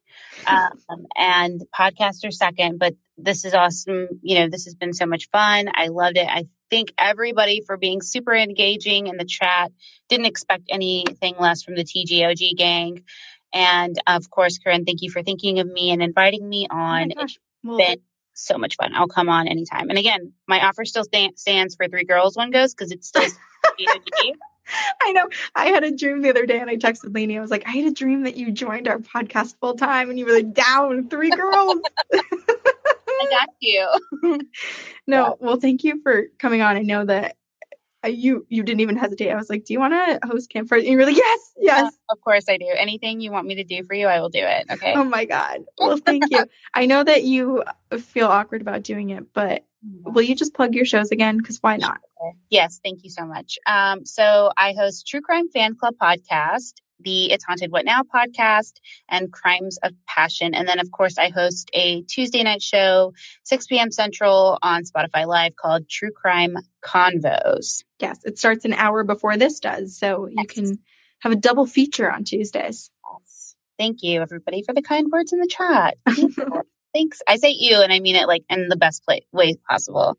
[0.47, 4.07] um, and podcaster second, but this is awesome.
[4.21, 5.69] You know, this has been so much fun.
[5.73, 6.27] I loved it.
[6.27, 9.71] I thank everybody for being super engaging in the chat.
[10.09, 13.03] Didn't expect anything less from the TGOG gang.
[13.53, 17.09] And of course, Corinne, thank you for thinking of me and inviting me Oh on.
[17.09, 17.37] gosh.
[17.63, 17.97] Well, been
[18.33, 18.93] so much fun.
[18.95, 19.89] I'll come on anytime.
[19.89, 23.23] And again, my offer still sta- stands for three girls, one ghost because it's still.
[25.01, 25.27] I know.
[25.53, 27.37] I had a dream the other day and I texted Laney.
[27.37, 30.17] I was like, I had a dream that you joined our podcast full time and
[30.17, 31.81] you were like, down, three girls.
[33.21, 33.87] I got you.
[35.07, 36.77] no, well, thank you for coming on.
[36.77, 37.37] I know that
[38.03, 39.29] uh, you you didn't even hesitate.
[39.29, 41.93] I was like, "Do you want to host campfire?" And you were like, "Yes, yes."
[41.93, 42.67] Uh, of course I do.
[42.75, 44.65] Anything you want me to do for you, I will do it.
[44.71, 44.93] Okay.
[44.95, 45.65] Oh my god.
[45.77, 46.45] Well, thank you.
[46.73, 47.63] I know that you
[47.99, 49.65] feel awkward about doing it, but
[50.03, 51.37] will you just plug your shows again?
[51.37, 51.99] Because why not?
[52.49, 53.57] Yes, thank you so much.
[53.65, 56.73] Um, so I host True Crime Fan Club podcast,
[57.03, 58.73] the It's Haunted What Now podcast,
[59.09, 60.53] and Crimes of Passion.
[60.53, 63.91] And then, of course, I host a Tuesday night show, 6 p.m.
[63.91, 67.83] Central on Spotify Live called True Crime Convos.
[67.99, 70.79] Yes, it starts an hour before this does, so you can
[71.19, 72.89] have a double feature on Tuesdays.
[73.77, 75.97] Thank you, everybody, for the kind words in the chat.
[76.93, 77.21] Thanks.
[77.27, 80.17] I say you, and I mean it like in the best play- way possible.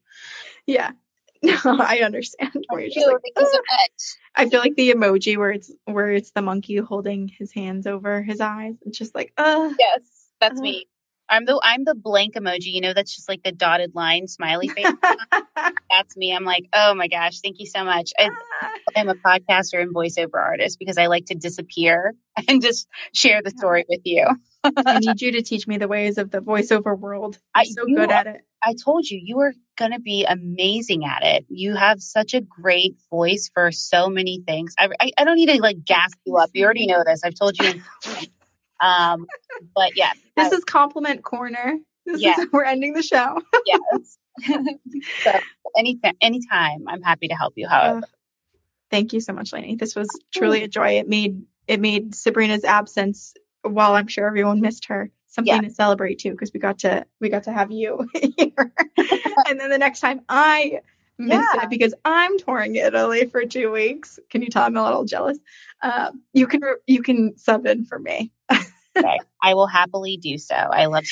[0.66, 0.90] Yeah.
[1.44, 2.52] No, I understand.
[2.52, 3.06] Just you.
[3.06, 3.86] like, Thank you so "Ah."
[4.34, 8.22] I feel like the emoji where it's where it's the monkey holding his hands over
[8.22, 8.74] his eyes.
[8.82, 10.86] It's just like, uh Yes, that's me.
[11.28, 12.66] I'm the I'm the blank emoji.
[12.66, 14.86] You know, that's just like the dotted line smiley face.
[15.90, 16.34] that's me.
[16.34, 18.12] I'm like, oh my gosh, thank you so much.
[18.18, 18.30] I,
[18.96, 22.14] I'm a podcaster and voiceover artist because I like to disappear
[22.48, 24.26] and just share the story with you.
[24.64, 27.38] I need you to teach me the ways of the voiceover world.
[27.54, 28.42] I'm so you good at it.
[28.64, 31.46] I told you, you are going to be amazing at it.
[31.48, 34.74] You have such a great voice for so many things.
[34.78, 36.50] I, I, I don't need to like gas you up.
[36.52, 37.22] You already know this.
[37.24, 37.82] I've told you.
[38.82, 39.26] Um,
[39.74, 41.78] but yeah, This is compliment corner.
[42.06, 42.34] This Yeah.
[42.40, 43.40] is we're ending the show.
[43.66, 44.18] yes.
[45.24, 45.40] so
[45.76, 47.68] anytime, anytime, I'm happy to help you.
[47.68, 48.04] However, Ugh.
[48.90, 49.76] Thank you so much, Laney.
[49.76, 50.98] This was truly a joy.
[50.98, 55.66] It made it made Sabrina's absence, while I'm sure everyone missed her, something Yeah.
[55.68, 58.72] to celebrate too, because we got to we got to have you here.
[59.48, 60.80] and then the next time I
[61.16, 61.62] miss Yeah.
[61.62, 64.18] it because I'm touring Italy for two weeks.
[64.28, 65.38] Can you tell I'm a little jealous?
[65.82, 68.30] Uh, you can you can sub in for me.
[68.96, 70.54] Okay, I will happily do so.
[70.54, 71.04] I love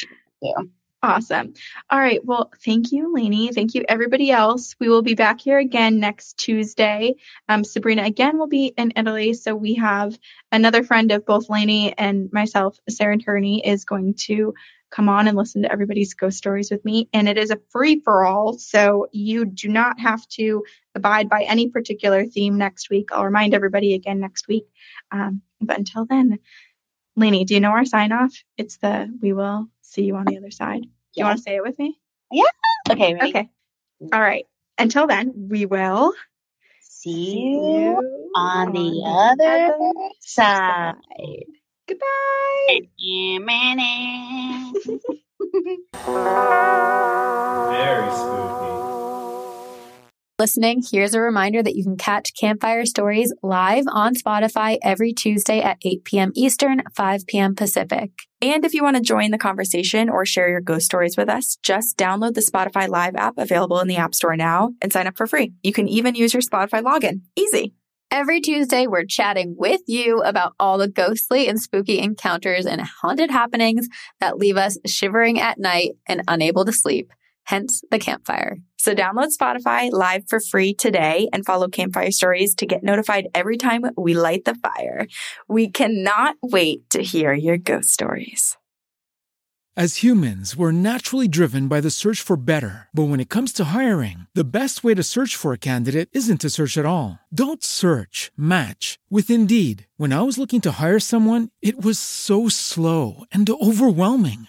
[0.43, 0.71] you.
[1.03, 1.55] Awesome.
[1.89, 2.23] All right.
[2.23, 3.53] Well, thank you, Laney.
[3.55, 4.77] Thank you, everybody else.
[4.79, 7.15] We will be back here again next Tuesday.
[7.49, 9.33] Um, Sabrina again will be in Italy.
[9.33, 10.19] So we have
[10.53, 14.53] another friend of both Laney and myself, Sarah Turney, is going to
[14.91, 17.09] come on and listen to everybody's ghost stories with me.
[17.15, 18.59] And it is a free for all.
[18.59, 20.65] So you do not have to
[20.95, 23.09] abide by any particular theme next week.
[23.13, 24.65] I'll remind everybody again next week.
[25.13, 26.41] Um, but until then,
[27.21, 28.33] Laney, do you know our sign off?
[28.57, 30.83] It's the we will see you on the other side.
[30.83, 32.01] Do you want to say it with me?
[32.33, 32.45] Yeah.
[32.91, 33.29] Okay, ready?
[33.29, 33.51] Okay.
[34.13, 34.47] All right.
[34.79, 36.15] Until then, we will
[36.83, 39.75] See you on the other
[40.21, 40.95] side.
[41.87, 42.81] Goodbye.
[47.71, 48.90] Very spooky.
[50.41, 55.61] Listening, here's a reminder that you can catch Campfire Stories live on Spotify every Tuesday
[55.61, 56.33] at 8 p.m.
[56.35, 57.55] Eastern, 5 p.m.
[57.55, 58.11] Pacific.
[58.41, 61.59] And if you want to join the conversation or share your ghost stories with us,
[61.63, 65.19] just download the Spotify Live app available in the App Store now and sign up
[65.19, 65.53] for free.
[65.63, 67.21] You can even use your Spotify login.
[67.37, 67.75] Easy.
[68.11, 73.31] Every Tuesday, we're chatting with you about all the ghostly and spooky encounters and haunted
[73.31, 73.89] happenings
[74.21, 77.13] that leave us shivering at night and unable to sleep,
[77.51, 78.59] hence the campfire.
[78.79, 83.57] So download Spotify Live for free today and follow Campfire Stories to get notified every
[83.57, 85.09] time we light the fire.
[85.49, 88.57] We cannot wait to hear your ghost stories.
[89.77, 92.89] As humans, we're naturally driven by the search for better.
[92.93, 96.41] But when it comes to hiring, the best way to search for a candidate isn't
[96.41, 97.19] to search at all.
[97.33, 99.87] Don't search, match with Indeed.
[99.97, 104.49] When I was looking to hire someone, it was so slow and overwhelming.